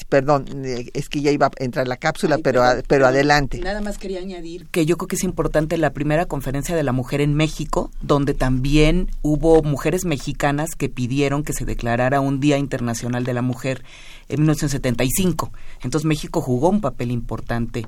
[0.07, 0.45] perdón,
[0.93, 3.59] es que ya iba a entrar la cápsula, pero, pero, adelante.
[3.59, 6.91] Nada más quería añadir que yo creo que es importante la primera conferencia de la
[6.91, 12.57] mujer en México, donde también hubo mujeres mexicanas que pidieron que se declarara un Día
[12.57, 13.83] Internacional de la Mujer
[14.29, 15.51] en 1975.
[15.83, 17.85] Entonces México jugó un papel importante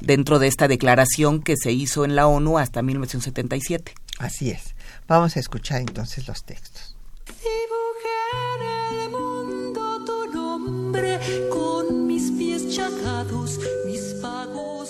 [0.00, 3.94] dentro de esta declaración que se hizo en la ONU hasta 1977.
[4.18, 4.74] Así es.
[5.06, 6.93] Vamos a escuchar entonces los textos.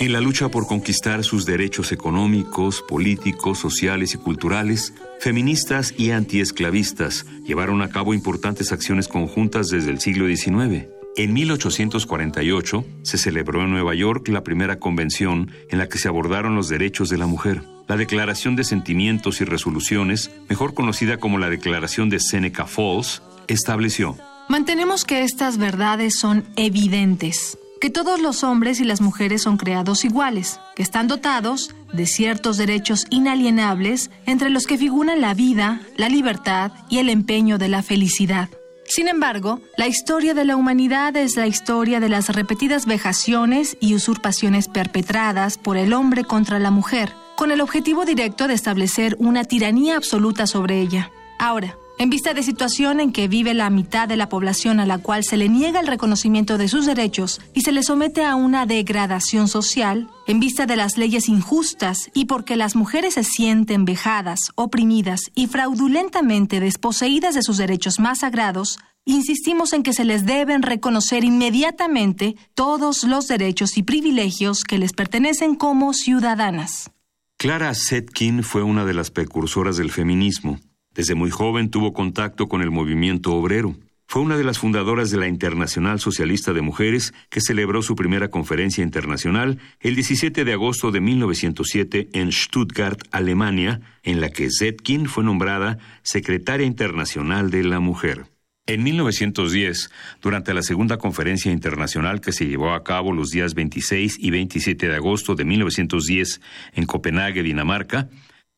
[0.04, 7.24] En la lucha por conquistar sus derechos económicos, políticos, sociales y culturales, feministas y antiesclavistas
[7.46, 10.88] llevaron a cabo importantes acciones conjuntas desde el siglo XIX.
[11.16, 16.54] En 1848 se celebró en Nueva York la primera convención en la que se abordaron
[16.54, 17.62] los derechos de la mujer.
[17.88, 24.18] La Declaración de Sentimientos y Resoluciones, mejor conocida como la Declaración de Seneca Falls, estableció
[24.48, 30.04] Mantenemos que estas verdades son evidentes, que todos los hombres y las mujeres son creados
[30.04, 36.08] iguales, que están dotados de ciertos derechos inalienables entre los que figuran la vida, la
[36.08, 38.50] libertad y el empeño de la felicidad.
[38.86, 43.94] Sin embargo, la historia de la humanidad es la historia de las repetidas vejaciones y
[43.94, 49.44] usurpaciones perpetradas por el hombre contra la mujer, con el objetivo directo de establecer una
[49.44, 51.10] tiranía absoluta sobre ella.
[51.38, 54.98] Ahora, en vista de situación en que vive la mitad de la población a la
[54.98, 58.66] cual se le niega el reconocimiento de sus derechos y se le somete a una
[58.66, 64.40] degradación social, en vista de las leyes injustas y porque las mujeres se sienten vejadas,
[64.56, 70.62] oprimidas y fraudulentamente desposeídas de sus derechos más sagrados, insistimos en que se les deben
[70.62, 76.90] reconocer inmediatamente todos los derechos y privilegios que les pertenecen como ciudadanas.
[77.36, 80.58] Clara Setkin fue una de las precursoras del feminismo.
[80.94, 83.76] Desde muy joven tuvo contacto con el movimiento obrero.
[84.06, 88.28] fue una de las fundadoras de la Internacional Socialista de Mujeres, que celebró su primera
[88.28, 95.06] conferencia internacional el 17 de agosto de 1907 en Stuttgart, Alemania, en la que Zetkin
[95.06, 98.26] fue nombrada Secretaria Internacional de la Mujer.
[98.66, 99.90] En 1910,
[100.22, 104.88] durante la segunda conferencia internacional que se llevó a cabo los días 26 y 27
[104.88, 106.40] de agosto de 1910
[106.74, 108.08] en Copenhague, Dinamarca,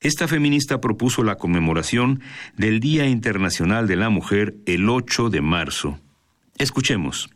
[0.07, 2.23] esta feminista propuso la conmemoración
[2.57, 5.99] del Día Internacional de la Mujer el 8 de marzo.
[6.59, 7.29] Escuchemos.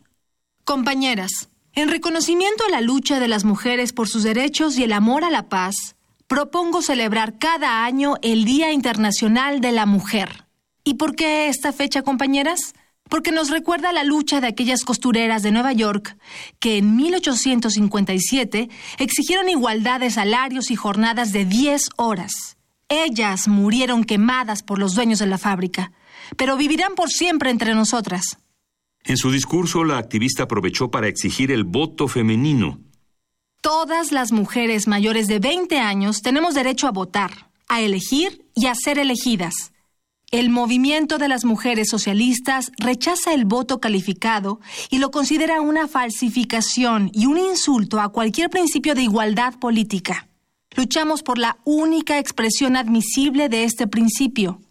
[0.63, 5.25] Compañeras, en reconocimiento a la lucha de las mujeres por sus derechos y el amor
[5.25, 5.97] a la paz,
[6.27, 10.45] propongo celebrar cada año el Día Internacional de la Mujer.
[10.85, 12.73] ¿Y por qué esta fecha, compañeras?
[13.09, 16.17] Porque nos recuerda la lucha de aquellas costureras de Nueva York
[16.59, 22.55] que en 1857 exigieron igualdad de salarios y jornadas de 10 horas.
[22.93, 25.93] Ellas murieron quemadas por los dueños de la fábrica,
[26.35, 28.37] pero vivirán por siempre entre nosotras.
[29.05, 32.81] En su discurso, la activista aprovechó para exigir el voto femenino.
[33.61, 38.75] Todas las mujeres mayores de 20 años tenemos derecho a votar, a elegir y a
[38.75, 39.71] ser elegidas.
[40.29, 47.09] El movimiento de las mujeres socialistas rechaza el voto calificado y lo considera una falsificación
[47.13, 50.27] y un insulto a cualquier principio de igualdad política.
[50.75, 54.61] Luchamos por la única expresión admisible de este principio.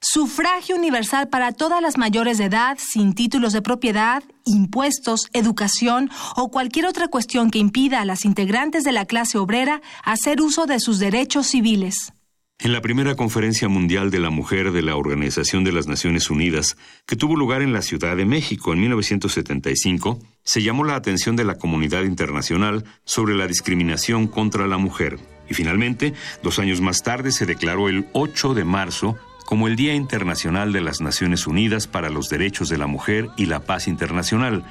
[0.00, 6.50] Sufragio universal para todas las mayores de edad sin títulos de propiedad, impuestos, educación o
[6.50, 10.78] cualquier otra cuestión que impida a las integrantes de la clase obrera hacer uso de
[10.78, 12.12] sus derechos civiles.
[12.60, 16.76] En la primera conferencia mundial de la mujer de la Organización de las Naciones Unidas,
[17.06, 21.44] que tuvo lugar en la Ciudad de México en 1975, se llamó la atención de
[21.44, 25.18] la comunidad internacional sobre la discriminación contra la mujer.
[25.48, 29.94] Y finalmente, dos años más tarde, se declaró el 8 de marzo como el Día
[29.94, 34.62] Internacional de las Naciones Unidas para los Derechos de la Mujer y la Paz Internacional,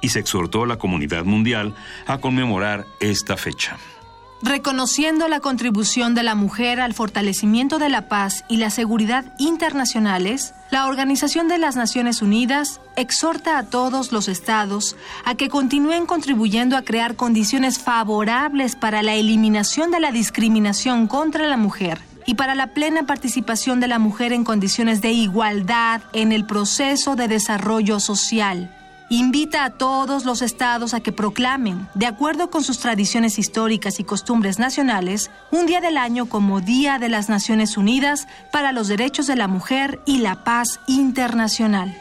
[0.00, 1.74] y se exhortó a la comunidad mundial
[2.06, 3.76] a conmemorar esta fecha.
[4.42, 10.52] Reconociendo la contribución de la mujer al fortalecimiento de la paz y la seguridad internacionales,
[10.70, 16.76] la Organización de las Naciones Unidas exhorta a todos los estados a que continúen contribuyendo
[16.76, 22.54] a crear condiciones favorables para la eliminación de la discriminación contra la mujer y para
[22.54, 28.00] la plena participación de la mujer en condiciones de igualdad en el proceso de desarrollo
[28.00, 28.75] social
[29.08, 34.04] invita a todos los estados a que proclamen, de acuerdo con sus tradiciones históricas y
[34.04, 39.26] costumbres nacionales, un día del año como Día de las Naciones Unidas para los Derechos
[39.28, 41.96] de la Mujer y la Paz Internacional.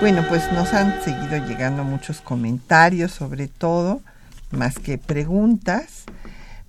[0.00, 4.02] Bueno, pues nos han seguido llegando muchos comentarios sobre todo,
[4.50, 6.02] más que preguntas.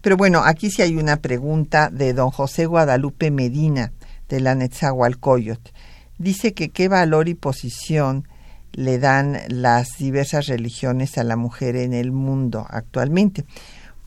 [0.02, 3.92] Pero bueno, aquí sí hay una pregunta de don José Guadalupe Medina
[4.34, 5.72] de la Netzahualcoyot.
[6.18, 8.28] Dice que qué valor y posición
[8.72, 13.46] le dan las diversas religiones a la mujer en el mundo actualmente.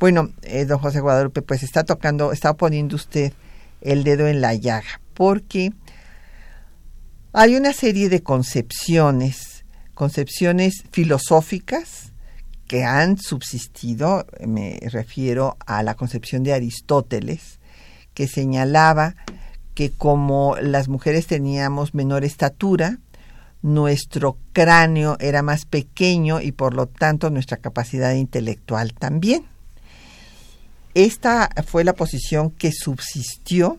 [0.00, 3.32] Bueno, eh, don José Guadalupe, pues está tocando, está poniendo usted
[3.80, 5.72] el dedo en la llaga, porque
[7.32, 9.64] hay una serie de concepciones,
[9.94, 12.12] concepciones filosóficas
[12.66, 17.60] que han subsistido, me refiero a la concepción de Aristóteles,
[18.12, 19.14] que señalaba
[19.76, 22.98] que como las mujeres teníamos menor estatura,
[23.60, 29.44] nuestro cráneo era más pequeño y por lo tanto nuestra capacidad intelectual también.
[30.94, 33.78] Esta fue la posición que subsistió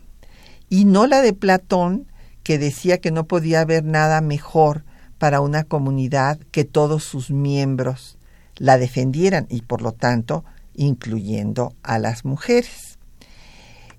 [0.69, 2.05] y no la de Platón,
[2.43, 4.83] que decía que no podía haber nada mejor
[5.17, 8.19] para una comunidad que todos sus miembros
[8.57, 10.45] la defendieran y por lo tanto
[10.75, 12.99] incluyendo a las mujeres.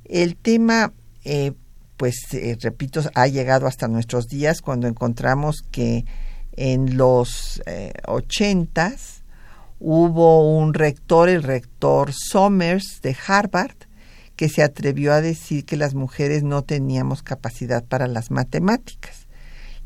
[0.05, 0.93] El tema
[1.25, 1.55] eh,
[1.99, 6.07] pues eh, repito, ha llegado hasta nuestros días cuando encontramos que
[6.53, 9.25] en los eh, ochentas
[9.81, 13.75] hubo un rector, el rector Somers de Harvard,
[14.37, 19.27] que se atrevió a decir que las mujeres no teníamos capacidad para las matemáticas.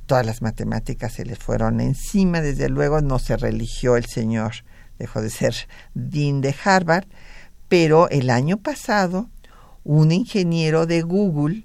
[0.05, 4.53] Todas las matemáticas se le fueron encima, desde luego no se religió el señor,
[4.99, 5.55] dejó de ser
[5.95, 7.07] dean de Harvard,
[7.69, 9.31] pero el año pasado
[9.83, 11.65] un ingeniero de Google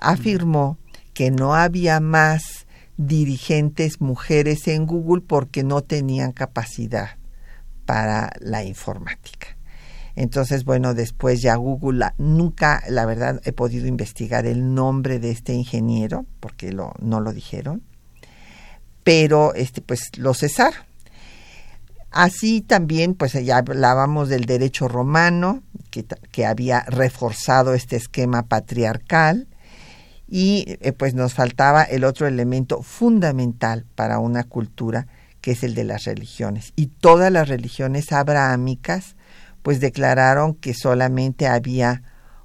[0.00, 0.78] afirmó
[1.14, 7.16] que no había más dirigentes mujeres en Google porque no tenían capacidad
[7.86, 9.56] para la informática.
[10.16, 15.54] Entonces, bueno, después ya Google nunca, la verdad, he podido investigar el nombre de este
[15.54, 17.82] ingeniero porque no lo dijeron,
[19.02, 20.82] pero este, pues lo cesaron.
[22.10, 29.46] Así también, pues ya hablábamos del derecho romano, que, que había reforzado este esquema patriarcal,
[30.30, 35.08] y eh, pues nos faltaba el otro elemento fundamental para una cultura,
[35.40, 36.72] que es el de las religiones.
[36.76, 39.16] Y todas las religiones abrahámicas,
[39.62, 42.04] pues declararon que solamente había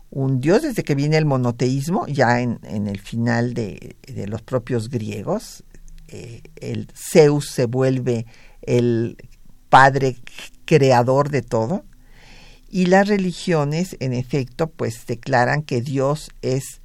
[0.10, 4.42] un dios desde que viene el monoteísmo, ya en, en el final de, de, los
[4.42, 5.64] propios griegos,
[6.08, 8.26] eh, el Zeus se vuelve
[8.62, 9.18] el
[9.70, 10.16] padre
[10.66, 11.84] creador de todo,
[12.70, 16.82] y las religiones, en efecto, pues declaran que Dios es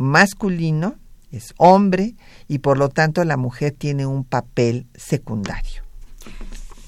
[0.00, 0.94] masculino,
[1.30, 2.14] es hombre,
[2.48, 5.82] y por lo tanto la mujer tiene un papel secundario.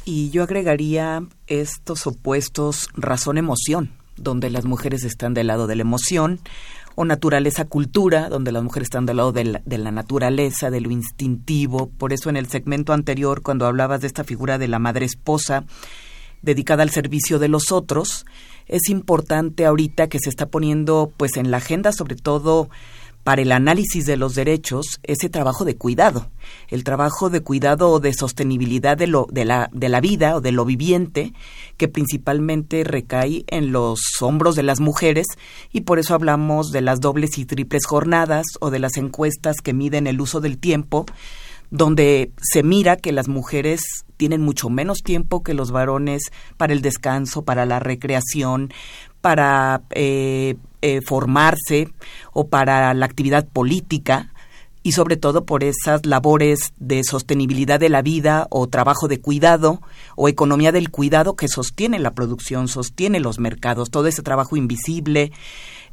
[0.06, 6.40] Y yo agregaría estos opuestos razón-emoción, donde las mujeres están del lado de la emoción,
[6.94, 10.90] o naturaleza-cultura, donde las mujeres están del lado de la, de la, naturaleza, de lo
[10.90, 11.90] instintivo.
[11.90, 15.64] Por eso en el segmento anterior, cuando hablabas de esta figura de la madre esposa
[16.40, 18.24] dedicada al servicio de los otros,
[18.66, 22.68] es importante ahorita que se está poniendo pues en la agenda sobre todo
[23.24, 26.30] para el análisis de los derechos ese trabajo de cuidado,
[26.68, 30.40] el trabajo de cuidado o de sostenibilidad de, lo, de, la, de la vida o
[30.40, 31.32] de lo viviente,
[31.76, 35.26] que principalmente recae en los hombros de las mujeres
[35.72, 39.72] y por eso hablamos de las dobles y triples jornadas o de las encuestas que
[39.72, 41.06] miden el uso del tiempo,
[41.70, 43.80] donde se mira que las mujeres
[44.18, 46.22] tienen mucho menos tiempo que los varones
[46.56, 48.72] para el descanso, para la recreación,
[49.22, 51.88] para eh, eh, formarse
[52.34, 54.32] o para la actividad política
[54.82, 59.80] y sobre todo por esas labores de sostenibilidad de la vida o trabajo de cuidado
[60.16, 65.32] o economía del cuidado que sostiene la producción, sostiene los mercados, todo ese trabajo invisible,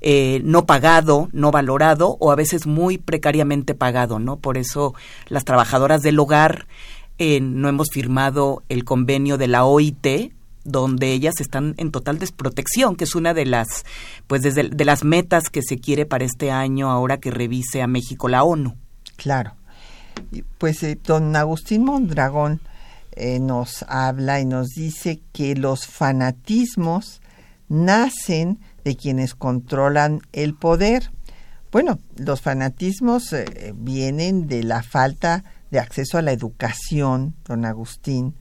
[0.01, 4.37] eh, no pagado, no valorado o a veces muy precariamente pagado, ¿no?
[4.37, 4.95] Por eso
[5.27, 6.65] las trabajadoras del hogar
[7.19, 10.33] eh, no hemos firmado el convenio de la OIT
[10.63, 13.85] donde ellas están en total desprotección, que es una de las,
[14.27, 17.87] pues desde de las metas que se quiere para este año ahora que revise a
[17.87, 18.75] México la ONU.
[19.15, 19.53] Claro.
[20.57, 22.61] Pues eh, don Agustín Mondragón
[23.13, 27.21] eh, nos habla y nos dice que los fanatismos
[27.67, 31.11] nacen de quienes controlan el poder.
[31.71, 38.35] Bueno, los fanatismos eh, vienen de la falta de acceso a la educación, don Agustín,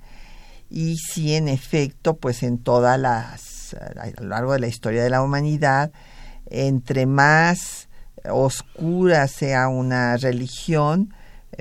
[0.70, 5.10] y si en efecto, pues en todas las, a lo largo de la historia de
[5.10, 5.92] la humanidad,
[6.50, 7.88] entre más
[8.30, 11.14] oscura sea una religión,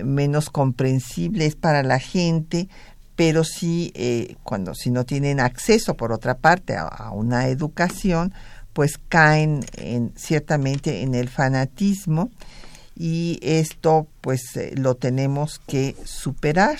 [0.03, 2.67] menos comprensible es para la gente,
[3.15, 8.33] pero sí, eh, cuando si no tienen acceso, por otra parte, a, una educación,
[8.73, 12.29] pues caen en, ciertamente en el fanatismo
[12.95, 16.77] y esto pues eh, lo tenemos que superar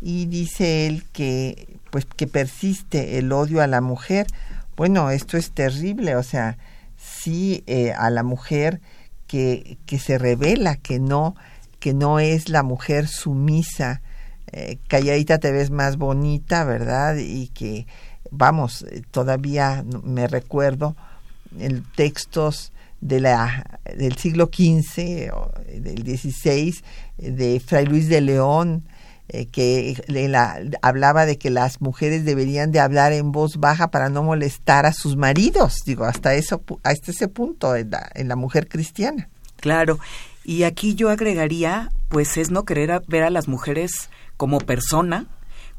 [0.00, 4.26] y dice él que pues que persiste el odio a la mujer.
[4.76, 6.58] Bueno esto es terrible o sea
[6.96, 8.80] sí eh, a la mujer
[9.26, 11.34] que, que se revela que no
[11.78, 14.02] que no es la mujer sumisa
[14.52, 17.86] eh, calladita te ves más bonita verdad y que
[18.30, 20.96] vamos todavía me recuerdo
[21.96, 25.30] textos de la del siglo XV
[25.80, 26.74] del XVI
[27.18, 28.84] de Fray Luis de León
[29.32, 34.08] eh, que la, hablaba de que las mujeres deberían de hablar en voz baja para
[34.08, 38.34] no molestar a sus maridos, digo, hasta eso, hasta ese punto en la, en la
[38.34, 39.28] mujer cristiana.
[39.56, 40.00] Claro,
[40.44, 45.26] y aquí yo agregaría, pues es no querer ver a las mujeres como persona,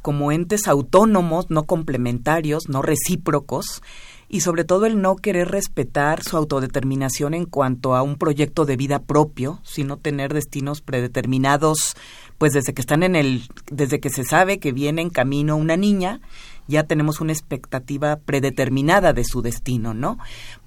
[0.02, 3.82] como entes autónomos, no complementarios, no recíprocos,
[4.30, 8.78] y sobre todo el no querer respetar su autodeterminación en cuanto a un proyecto de
[8.78, 11.96] vida propio, sino tener destinos predeterminados
[12.42, 15.78] pues desde que están en el, desde que se sabe que viene en camino una
[15.78, 16.22] niña,
[16.68, 20.18] ya tenemos una expectativa predeterminada de su destino, ¿no?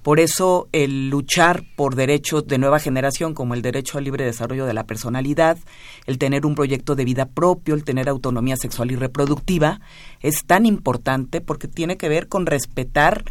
[0.01, 4.65] Por eso el luchar por derechos de nueva generación, como el derecho al libre desarrollo
[4.65, 5.57] de la personalidad,
[6.05, 9.81] el tener un proyecto de vida propio, el tener autonomía sexual y reproductiva,
[10.21, 13.25] es tan importante porque tiene que ver con respetar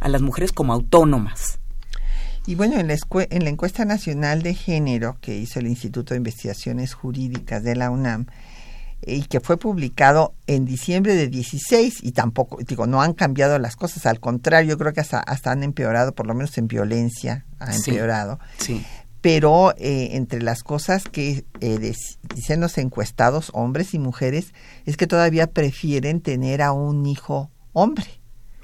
[0.00, 1.60] a las mujeres como autónomas,
[2.46, 2.96] y bueno, en la,
[3.30, 7.90] en la encuesta nacional de género que hizo el Instituto de Investigaciones Jurídicas de la
[7.90, 8.26] UNAM,
[9.04, 13.76] y que fue publicado en diciembre de 16 y tampoco, digo, no han cambiado las
[13.76, 17.44] cosas, al contrario, yo creo que hasta, hasta han empeorado, por lo menos en violencia
[17.58, 18.38] ha empeorado.
[18.58, 18.84] Sí.
[19.20, 21.94] Pero eh, entre las cosas que eh,
[22.34, 24.54] dicen los encuestados, hombres y mujeres,
[24.86, 28.06] es que todavía prefieren tener a un hijo hombre.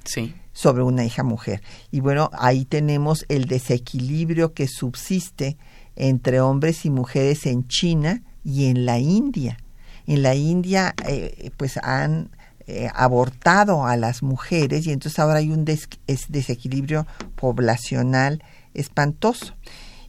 [0.04, 1.62] Sí sobre una hija mujer.
[1.90, 5.56] Y bueno, ahí tenemos el desequilibrio que subsiste
[5.96, 9.58] entre hombres y mujeres en China y en la India.
[10.06, 12.30] En la India, eh, pues han
[12.68, 18.42] eh, abortado a las mujeres y entonces ahora hay un desequilibrio poblacional
[18.72, 19.54] espantoso.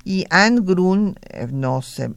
[0.06, 2.12] Y Anne Grun eh, nos eh,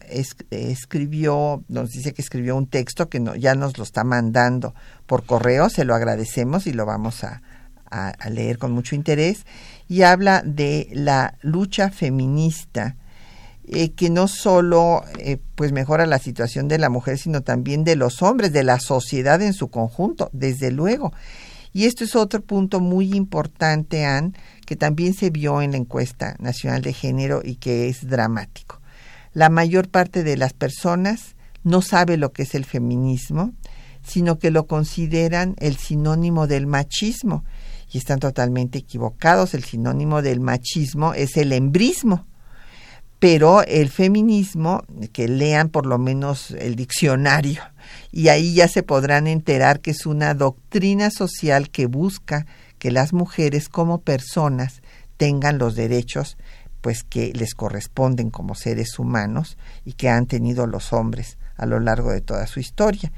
[0.51, 4.75] escribió, nos dice que escribió un texto que ya nos lo está mandando
[5.07, 7.41] por correo, se lo agradecemos y lo vamos a,
[8.31, 9.47] leer con mucho interés,
[9.89, 12.97] y habla de la lucha feminista
[13.69, 15.03] eh, que no solo
[15.57, 19.43] pues mejora la situación de la mujer, sino también de los hombres, de la sociedad
[19.43, 21.13] en su conjunto, desde luego.
[21.77, 24.33] Y esto es otro punto muy importante, Anne,
[24.65, 28.81] que también se vio en la encuesta nacional de género y que es dramático.
[29.35, 33.53] La mayor parte de las personas no sabe lo que es el feminismo,
[34.03, 37.45] sino que lo consideran el sinónimo del machismo
[37.93, 39.55] y están totalmente equivocados.
[39.55, 42.27] El sinónimo del machismo es el embrismo.
[43.19, 47.63] Pero el feminismo, que lean por lo menos el diccionario,
[48.13, 52.47] y ahí ya se podrán enterar que es una doctrina social que busca
[52.79, 54.83] que las mujeres como personas
[55.17, 56.37] tengan los derechos
[56.87, 61.81] pues que les corresponden como seres humanos y que han tenido los hombres a lo
[61.81, 63.11] largo de toda su historia.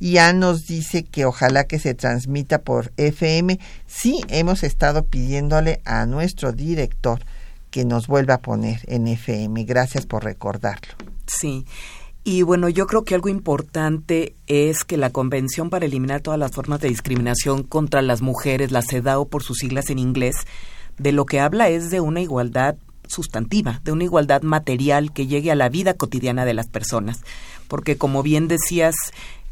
[0.00, 3.58] Ya nos dice que ojalá que se transmita por FM.
[3.86, 7.20] Sí, hemos estado pidiéndole a nuestro director
[7.70, 9.64] que nos vuelva a poner en FM.
[9.64, 10.94] Gracias por recordarlo.
[11.26, 11.64] Sí.
[12.24, 16.52] Y bueno, yo creo que algo importante es que la Convención para eliminar todas las
[16.52, 20.36] formas de discriminación contra las mujeres, la CEDAW por sus siglas en inglés,
[20.98, 22.76] de lo que habla es de una igualdad
[23.06, 27.20] sustantiva, de una igualdad material que llegue a la vida cotidiana de las personas.
[27.66, 28.94] Porque como bien decías,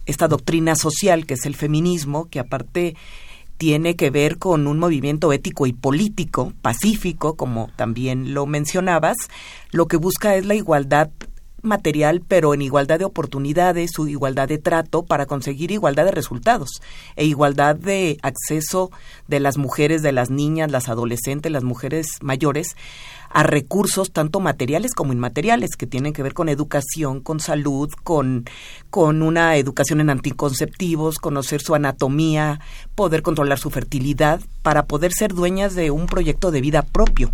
[0.06, 2.96] esta doctrina social que es el feminismo, que aparte
[3.58, 9.16] tiene que ver con un movimiento ético y político, pacífico, como también lo mencionabas,
[9.70, 11.10] lo que busca es la igualdad
[11.62, 16.80] material, pero en igualdad de oportunidades, su igualdad de trato para conseguir igualdad de resultados
[17.16, 18.90] e igualdad de acceso
[19.26, 22.76] de las mujeres, de las niñas, las adolescentes, las mujeres mayores
[23.30, 28.44] a recursos tanto materiales como inmateriales que tienen que ver con educación, con salud, con,
[28.90, 32.60] con una educación en anticonceptivos, conocer su anatomía,
[32.94, 37.32] poder controlar su fertilidad para poder ser dueñas de un proyecto de vida propio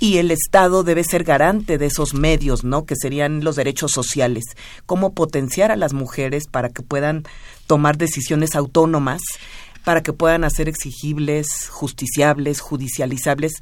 [0.00, 2.84] y el Estado debe ser garante de esos medios, ¿no?
[2.84, 4.44] Que serían los derechos sociales.
[4.86, 7.24] Cómo potenciar a las mujeres para que puedan
[7.66, 9.22] tomar decisiones autónomas,
[9.84, 13.54] para que puedan hacer exigibles, justiciables, judicializables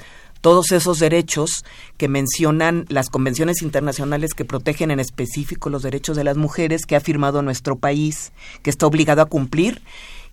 [0.42, 1.64] todos esos derechos
[1.96, 6.96] que mencionan las convenciones internacionales que protegen en específico los derechos de las mujeres que
[6.96, 8.32] ha firmado nuestro país,
[8.62, 9.80] que está obligado a cumplir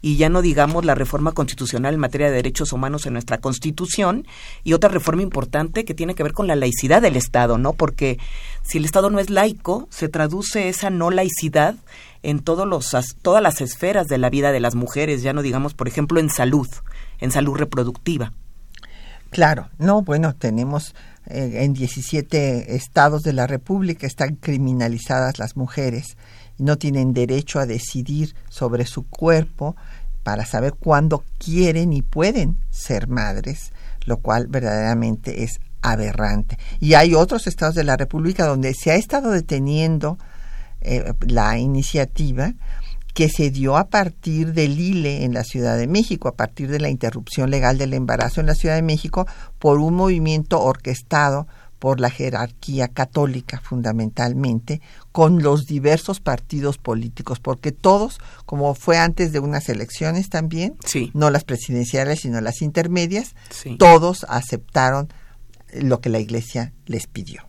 [0.02, 4.26] y ya no digamos la reforma constitucional en materia de derechos humanos en nuestra Constitución
[4.64, 7.74] y otra reforma importante que tiene que ver con la laicidad del Estado, ¿no?
[7.74, 8.18] Porque
[8.64, 11.76] si el Estado no es laico, se traduce esa no laicidad
[12.24, 15.74] en todos los, todas las esferas de la vida de las mujeres, ya no digamos,
[15.74, 16.68] por ejemplo, en salud,
[17.20, 18.32] en salud reproductiva.
[19.30, 20.96] Claro, no, bueno, tenemos
[21.28, 26.18] eh, en 17 estados de la República están criminalizadas las mujeres
[26.60, 29.76] no tienen derecho a decidir sobre su cuerpo
[30.24, 33.72] para saber cuándo quieren y pueden ser madres,
[34.06, 36.60] lo cual verdaderamente es aberrante.
[36.80, 40.18] Y hay otros estados de la República donde se ha estado deteniendo
[40.82, 42.54] eh, la iniciativa
[43.20, 46.80] que se dio a partir del ILE en la Ciudad de México, a partir de
[46.80, 49.28] la interrupción legal del embarazo en la Ciudad de México,
[49.60, 51.46] por un movimiento orquestado
[51.80, 54.80] por la jerarquía católica fundamentalmente,
[55.12, 60.78] con los diversos partidos políticos, porque todos, como fue antes de unas elecciones también,
[61.14, 63.36] no las presidenciales, sino las intermedias,
[63.78, 65.10] todos aceptaron
[65.74, 67.44] lo que la Iglesia les pidió.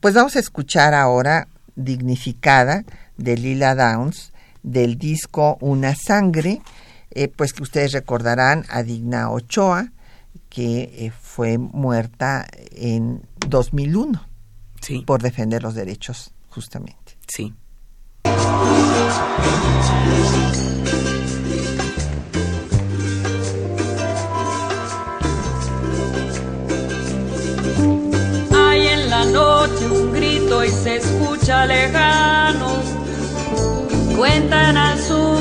[0.00, 2.84] Pues vamos a escuchar ahora Dignificada
[3.16, 4.33] de Lila Downs,
[4.64, 6.60] del disco Una Sangre,
[7.10, 9.92] eh, pues que ustedes recordarán a Digna Ochoa,
[10.48, 14.26] que eh, fue muerta en 2001
[14.80, 15.04] sí.
[15.06, 17.16] por defender los derechos, justamente.
[17.28, 17.54] Sí.
[28.56, 32.43] Hay en la noche un grito y se escucha lejano.
[34.16, 35.40] Cuentan al sur,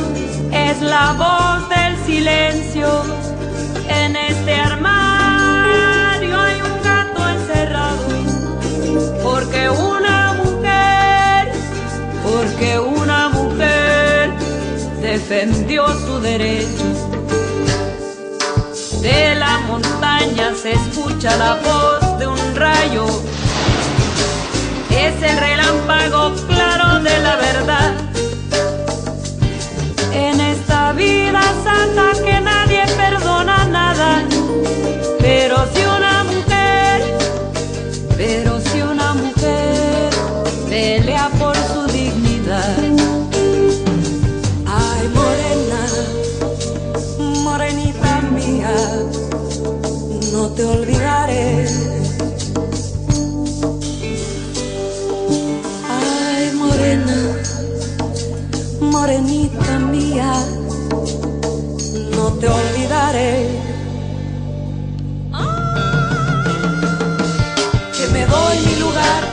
[0.51, 3.23] es la voz del silencio
[3.87, 8.07] en este armario hay un gato encerrado,
[9.23, 11.51] porque una mujer,
[12.23, 14.31] porque una mujer
[15.01, 16.85] defendió su derecho.
[19.01, 23.05] De la montaña se escucha la voz de un rayo,
[24.89, 28.02] es el relámpago claro de la verdad.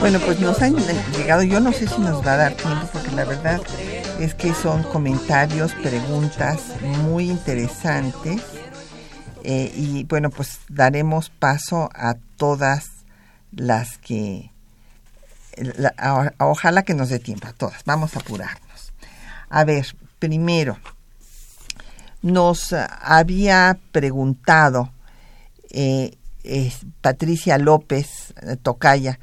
[0.01, 0.75] Bueno, pues nos han
[1.15, 3.61] llegado, yo no sé si nos va a dar tiempo porque la verdad
[4.19, 8.41] es que son comentarios, preguntas muy interesantes
[9.43, 12.89] eh, y bueno, pues daremos paso a todas
[13.51, 14.49] las que,
[15.57, 18.93] la- ojalá que nos dé tiempo a todas, vamos a apurarnos.
[19.49, 19.85] A ver,
[20.17, 20.77] primero,
[22.23, 24.91] nos había preguntado
[25.69, 26.17] eh,
[27.01, 29.19] Patricia López eh, Tocaya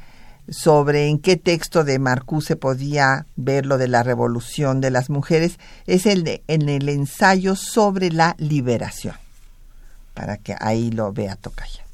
[0.48, 5.58] sobre en qué texto de Marcuse podía ver lo de la revolución de las mujeres,
[5.86, 9.14] es el de- en el ensayo sobre la liberación,
[10.14, 11.84] para que ahí lo vea Tocaya.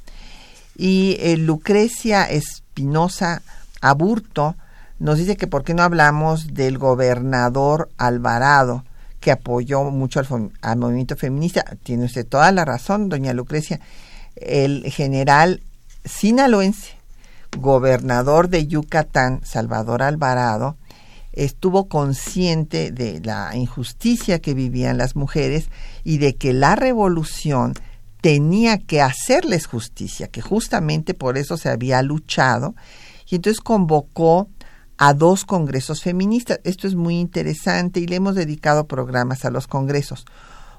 [0.77, 3.43] Y eh, Lucrecia Espinosa
[3.81, 4.57] Aburto
[4.99, 8.85] nos dice que por qué no hablamos del gobernador Alvarado,
[9.21, 11.65] que apoyó mucho al, al movimiento feminista.
[11.83, 13.81] Tiene usted toda la razón, doña Lucrecia.
[14.37, 15.63] El general
[16.05, 16.93] sinaloense,
[17.59, 20.77] gobernador de Yucatán, Salvador Alvarado,
[21.33, 25.69] estuvo consciente de la injusticia que vivían las mujeres
[26.05, 27.75] y de que la revolución
[28.21, 32.75] tenía que hacerles justicia, que justamente por eso se había luchado,
[33.29, 34.49] y entonces convocó
[34.97, 36.61] a dos congresos feministas.
[36.65, 40.25] Esto es muy interesante y le hemos dedicado programas a los congresos,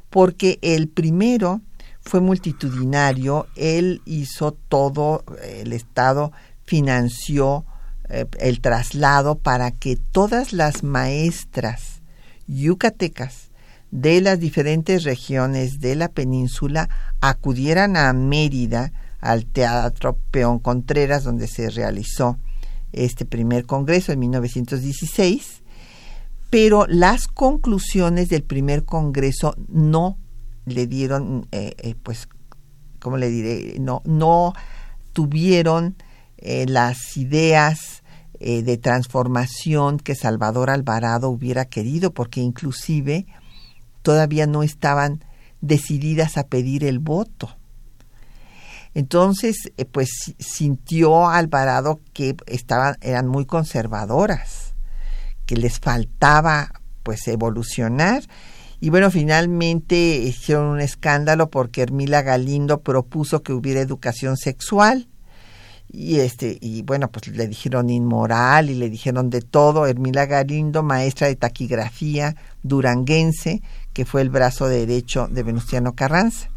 [0.09, 1.61] porque el primero
[2.01, 6.31] fue multitudinario, él hizo todo, el Estado
[6.65, 7.65] financió
[8.09, 12.01] eh, el traslado para que todas las maestras
[12.47, 13.51] yucatecas
[13.91, 16.89] de las diferentes regiones de la península
[17.21, 18.91] acudieran a Mérida,
[19.21, 22.37] al Teatro Peón Contreras, donde se realizó
[22.91, 25.63] este primer congreso en 1916,
[26.49, 30.17] pero las conclusiones del primer congreso no
[30.65, 32.27] le dieron, eh, eh, pues,
[32.99, 33.77] ¿cómo le diré?
[33.79, 34.53] No, no
[35.13, 35.95] tuvieron
[36.47, 38.03] eh, las ideas
[38.39, 43.25] eh, de transformación que Salvador Alvarado hubiera querido, porque inclusive
[44.03, 45.23] todavía no estaban
[45.61, 47.49] decididas a pedir el voto.
[48.93, 54.75] Entonces, eh, pues si- sintió Alvarado que estaban, eran muy conservadoras,
[55.45, 58.23] que les faltaba pues evolucionar.
[58.79, 65.07] Y bueno, finalmente hicieron un escándalo porque Hermila Galindo propuso que hubiera educación sexual.
[65.97, 69.87] Y este, y bueno, pues le dijeron inmoral y le dijeron de todo.
[69.87, 73.61] Hermila Galindo, maestra de taquigrafía duranguense,
[73.93, 76.49] que fue el brazo derecho de Venustiano Carranza.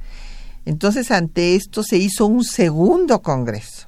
[0.65, 3.87] Entonces, ante esto se hizo un segundo congreso.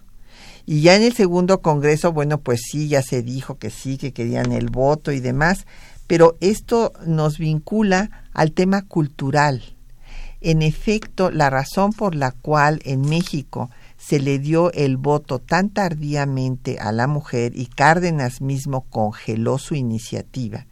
[0.66, 4.12] Y ya en el segundo congreso, bueno, pues sí, ya se dijo que sí, que
[4.12, 5.66] querían el voto y demás,
[6.06, 9.64] pero esto nos vincula al tema cultural.
[10.40, 13.68] En efecto, la razón por la cual en México
[14.00, 19.74] se le dio el voto tan tardíamente a la mujer y Cárdenas mismo congeló su
[19.74, 20.66] iniciativa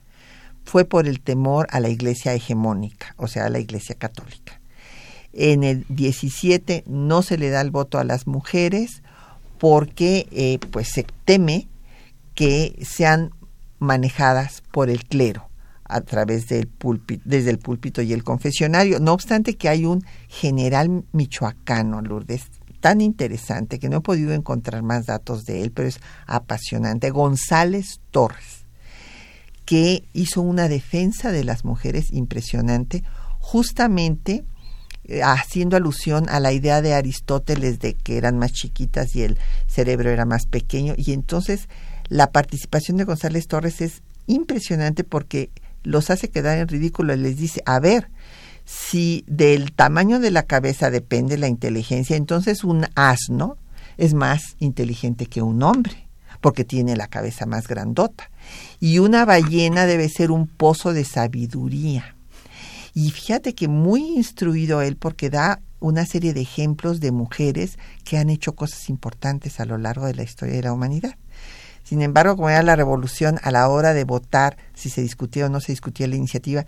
[0.68, 4.60] fue por el temor a la iglesia hegemónica, o sea, a la iglesia católica.
[5.32, 9.02] En el 17 no se le da el voto a las mujeres
[9.58, 11.68] porque eh, pues se teme
[12.34, 13.30] que sean
[13.78, 15.48] manejadas por el clero
[15.84, 19.00] a través del púlpito, desde el púlpito y el confesionario.
[19.00, 22.42] No obstante que hay un general michoacano, Lourdes,
[22.80, 28.00] tan interesante que no he podido encontrar más datos de él, pero es apasionante, González
[28.10, 28.66] Torres,
[29.64, 33.02] que hizo una defensa de las mujeres impresionante,
[33.38, 34.44] justamente
[35.04, 39.38] eh, haciendo alusión a la idea de Aristóteles de que eran más chiquitas y el
[39.66, 40.94] cerebro era más pequeño.
[40.96, 41.68] Y entonces
[42.08, 45.50] la participación de González Torres es impresionante porque
[45.82, 48.10] los hace quedar en ridículo y les dice, a ver,
[48.68, 53.56] si del tamaño de la cabeza depende la inteligencia, entonces un asno
[53.96, 56.06] es más inteligente que un hombre,
[56.42, 58.30] porque tiene la cabeza más grandota.
[58.78, 62.14] Y una ballena debe ser un pozo de sabiduría.
[62.92, 68.18] Y fíjate que muy instruido él porque da una serie de ejemplos de mujeres que
[68.18, 71.14] han hecho cosas importantes a lo largo de la historia de la humanidad.
[71.88, 75.48] Sin embargo, como era la revolución, a la hora de votar, si se discutía o
[75.48, 76.66] no se discutía la iniciativa,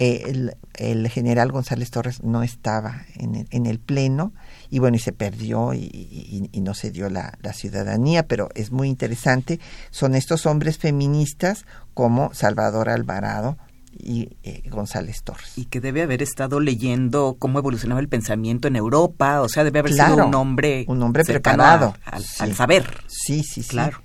[0.00, 4.32] eh, el, el, general González Torres no estaba en el, en el pleno
[4.70, 8.48] y bueno, y se perdió y, y, y no se dio la, la, ciudadanía, pero
[8.54, 9.60] es muy interesante.
[9.90, 13.58] Son estos hombres feministas como Salvador Alvarado
[13.92, 15.52] y eh, González Torres.
[15.56, 19.80] Y que debe haber estado leyendo cómo evolucionaba el pensamiento en Europa, o sea, debe
[19.80, 23.04] haber sido un hombre, un hombre preparado al, saber.
[23.06, 23.68] Sí, sí, sí.
[23.68, 24.00] Claro.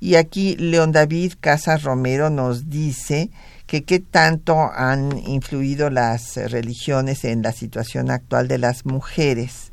[0.00, 3.30] Y aquí León David Casas Romero nos dice
[3.68, 9.72] que qué tanto han influido las religiones en la situación actual de las mujeres.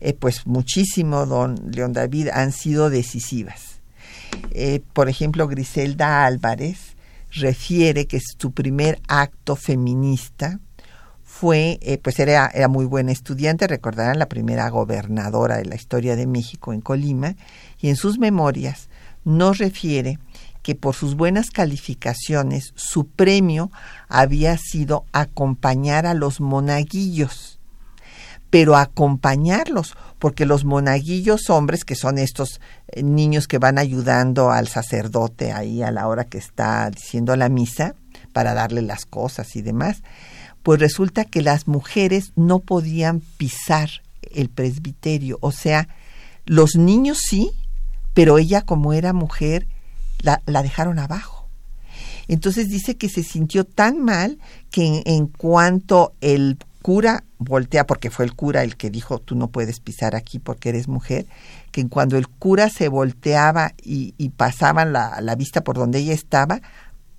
[0.00, 3.80] Eh, pues muchísimo, don León David, han sido decisivas.
[4.52, 6.94] Eh, por ejemplo, Griselda Álvarez
[7.32, 10.60] refiere que su primer acto feminista
[11.24, 16.14] fue, eh, pues era, era muy buena estudiante, recordarán la primera gobernadora de la historia
[16.14, 17.34] de México en Colima,
[17.80, 18.88] y en sus memorias
[19.24, 20.20] nos refiere
[20.66, 23.70] que por sus buenas calificaciones su premio
[24.08, 27.60] había sido acompañar a los monaguillos.
[28.50, 34.66] Pero acompañarlos, porque los monaguillos hombres, que son estos eh, niños que van ayudando al
[34.66, 37.94] sacerdote ahí a la hora que está diciendo la misa,
[38.32, 40.02] para darle las cosas y demás,
[40.64, 43.88] pues resulta que las mujeres no podían pisar
[44.32, 45.86] el presbiterio, o sea,
[46.44, 47.52] los niños sí,
[48.14, 49.68] pero ella como era mujer,
[50.20, 51.48] la, la dejaron abajo.
[52.28, 54.38] Entonces dice que se sintió tan mal
[54.70, 59.48] que en cuanto el cura voltea, porque fue el cura el que dijo, tú no
[59.48, 61.26] puedes pisar aquí porque eres mujer,
[61.70, 66.14] que cuando el cura se volteaba y, y pasaban la, la vista por donde ella
[66.14, 66.60] estaba,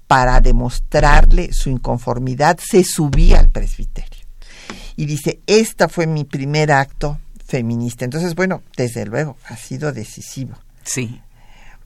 [0.08, 4.26] para demostrarle su inconformidad, se subía al presbiterio.
[4.96, 8.06] Y dice, esta fue mi primer acto feminista.
[8.06, 10.56] Entonces, bueno, desde luego, ha sido decisivo.
[10.84, 11.22] Sí.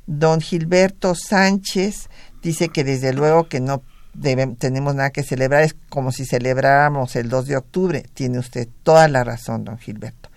[0.08, 2.10] Don Gilberto Sánchez
[2.42, 3.84] dice que desde luego que no
[4.60, 8.06] tenemos nada que celebrar, es como si celebráramos el 2 de octubre.
[8.14, 10.30] Tiene usted toda la razón, don Gilberto.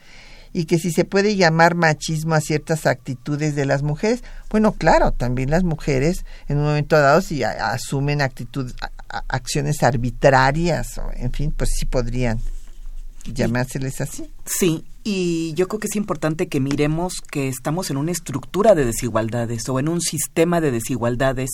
[0.52, 5.10] Y que si se puede llamar machismo a ciertas actitudes de las mujeres, bueno, claro,
[5.10, 8.72] también las mujeres en un momento dado si asumen actitud,
[9.08, 12.38] acciones arbitrarias, en fin, pues sí podrían
[13.24, 14.30] llamárseles así.
[14.44, 18.84] Sí, y yo creo que es importante que miremos que estamos en una estructura de
[18.84, 21.50] desigualdades o en un sistema de desigualdades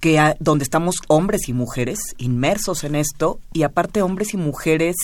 [0.00, 4.94] que donde estamos hombres y mujeres inmersos en esto y aparte hombres y mujeres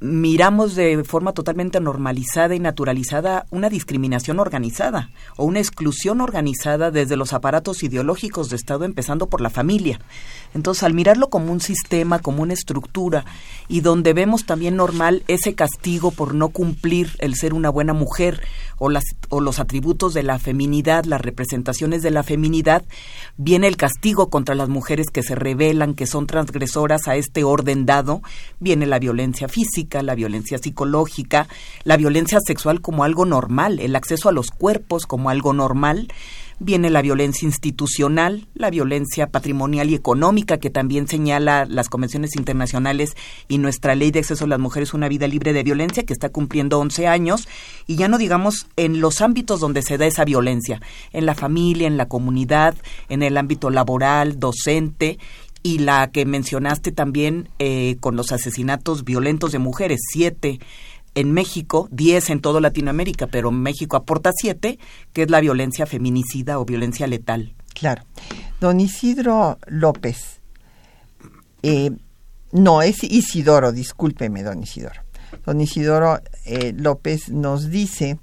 [0.00, 7.16] miramos de forma totalmente normalizada y naturalizada una discriminación organizada o una exclusión organizada desde
[7.16, 10.00] los aparatos ideológicos de Estado, empezando por la familia.
[10.54, 13.24] Entonces, al mirarlo como un sistema, como una estructura,
[13.68, 18.42] y donde vemos también normal ese castigo por no cumplir el ser una buena mujer
[18.78, 22.84] o, las, o los atributos de la feminidad, las representaciones de la feminidad,
[23.36, 27.86] viene el castigo contra las mujeres que se rebelan, que son transgresoras a este orden
[27.86, 28.22] dado,
[28.60, 31.48] viene la violencia física, la violencia psicológica,
[31.84, 36.08] la violencia sexual como algo normal, el acceso a los cuerpos como algo normal,
[36.60, 43.16] Viene la violencia institucional, la violencia patrimonial y económica que también señala las convenciones internacionales
[43.48, 46.28] y nuestra ley de acceso a las mujeres una vida libre de violencia que está
[46.28, 47.48] cumpliendo 11 años.
[47.86, 50.80] Y ya no digamos en los ámbitos donde se da esa violencia,
[51.12, 52.74] en la familia, en la comunidad,
[53.08, 55.18] en el ámbito laboral, docente
[55.64, 60.60] y la que mencionaste también eh, con los asesinatos violentos de mujeres, siete
[61.14, 64.78] en México, 10 en toda Latinoamérica, pero México aporta 7,
[65.12, 67.54] que es la violencia feminicida o violencia letal.
[67.72, 68.02] Claro.
[68.60, 70.40] Don Isidro López,
[71.62, 71.90] eh,
[72.52, 75.00] no, es Isidoro, discúlpeme, don Isidoro.
[75.44, 78.18] Don Isidoro eh, López nos dice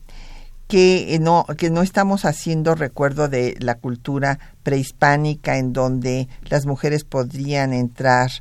[0.68, 6.66] que, eh, no, que no estamos haciendo recuerdo de la cultura prehispánica en donde las
[6.66, 8.32] mujeres podrían entrar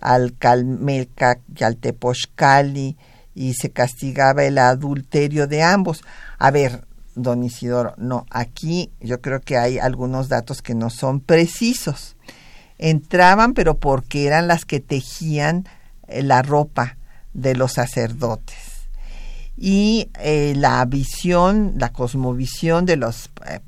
[0.00, 2.96] al Calmeca y al Tepochcali,
[3.34, 6.02] y se castigaba el adulterio de ambos.
[6.38, 11.20] A ver, don Isidoro, no, aquí yo creo que hay algunos datos que no son
[11.20, 12.16] precisos.
[12.78, 15.66] Entraban, pero porque eran las que tejían
[16.08, 16.96] eh, la ropa
[17.32, 18.56] de los sacerdotes.
[19.56, 23.60] Y eh, la visión, la cosmovisión de las eh,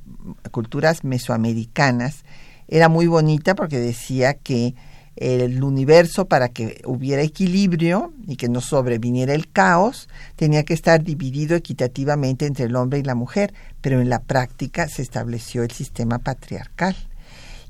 [0.50, 2.24] culturas mesoamericanas
[2.66, 4.74] era muy bonita porque decía que
[5.16, 11.02] el universo para que hubiera equilibrio y que no sobreviniera el caos, tenía que estar
[11.02, 15.70] dividido equitativamente entre el hombre y la mujer, pero en la práctica se estableció el
[15.70, 16.96] sistema patriarcal.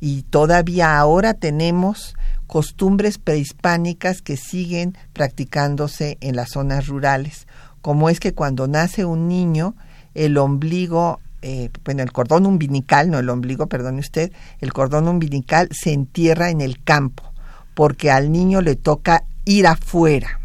[0.01, 2.14] Y todavía ahora tenemos
[2.47, 7.47] costumbres prehispánicas que siguen practicándose en las zonas rurales,
[7.82, 9.74] como es que cuando nace un niño,
[10.14, 15.68] el ombligo eh, bueno, el cordón umbilical, no el ombligo, perdone usted, el cordón umbilical
[15.72, 17.34] se entierra en el campo
[17.75, 20.41] porque al niño le toca ir afuera,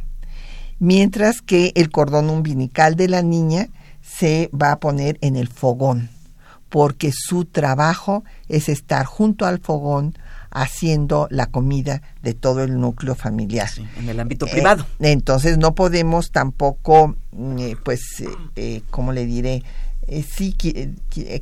[0.79, 3.69] mientras que el cordón umbilical de la niña
[4.01, 6.09] se va a poner en el fogón,
[6.69, 10.15] porque su trabajo es estar junto al fogón
[10.51, 13.69] haciendo la comida de todo el núcleo familiar.
[13.97, 14.85] en el ámbito privado.
[14.99, 18.01] Eh, entonces no podemos tampoco, mm, eh, pues,
[18.55, 19.63] eh, ¿cómo le diré?
[20.35, 20.55] sí,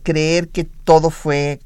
[0.04, 1.62] creer que todo fue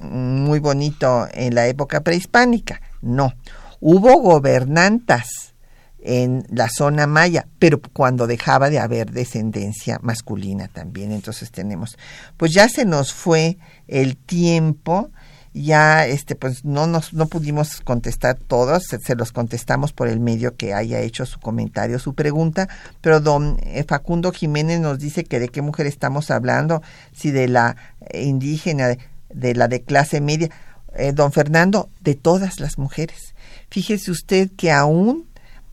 [0.00, 2.80] muy bonito en la época prehispánica.
[3.00, 3.32] No.
[3.80, 5.54] Hubo gobernantas
[6.00, 11.12] en la zona maya, pero cuando dejaba de haber descendencia masculina también.
[11.12, 11.98] Entonces tenemos,
[12.36, 15.10] pues ya se nos fue el tiempo,
[15.54, 20.56] ya este pues no nos no pudimos contestar todos, se, los contestamos por el medio
[20.56, 22.68] que haya hecho su comentario, su pregunta,
[23.00, 26.82] pero don eh, Facundo Jiménez nos dice que de qué mujer estamos hablando,
[27.12, 27.76] si de la
[28.14, 28.96] indígena,
[29.30, 30.50] de, la de clase media,
[30.94, 33.34] eh, don Fernando, de todas las mujeres.
[33.70, 35.28] Fíjese usted que aún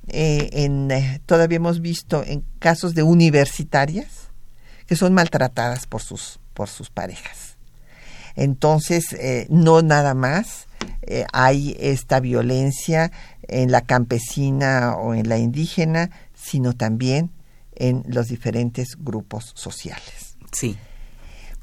[0.08, 4.30] eh, en, eh, todavía hemos visto en casos de universitarias
[4.86, 7.58] que son maltratadas por sus, por sus parejas.
[8.36, 9.16] Entonces,
[9.50, 10.68] no nada más
[11.32, 13.12] hay esta violencia
[13.48, 17.32] en la campesina o en la indígena, sino también
[17.76, 20.36] en los diferentes grupos sociales.
[20.52, 20.78] Sí.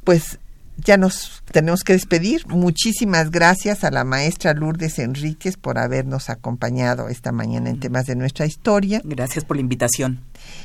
[0.04, 0.38] Pues
[0.76, 2.46] ya nos tenemos que despedir.
[2.46, 8.16] Muchísimas gracias a la maestra Lourdes Enríquez por habernos acompañado esta mañana en temas de
[8.16, 9.00] nuestra historia.
[9.04, 10.24] Gracias por la invitación.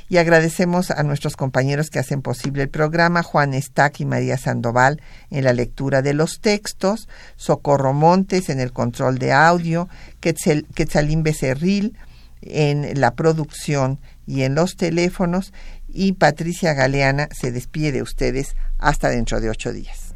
[0.09, 5.01] Y agradecemos a nuestros compañeros que hacen posible el programa, Juan Estac y María Sandoval
[5.29, 9.87] en la lectura de los textos, Socorro Montes en el control de audio,
[10.19, 11.95] Quetzalín Becerril
[12.41, 15.53] en la producción y en los teléfonos,
[15.87, 20.13] y Patricia Galeana se despide de ustedes hasta dentro de ocho días.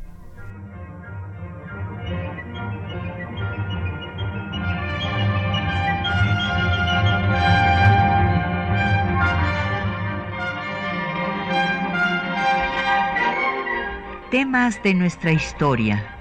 [14.30, 16.21] Temas de nuestra historia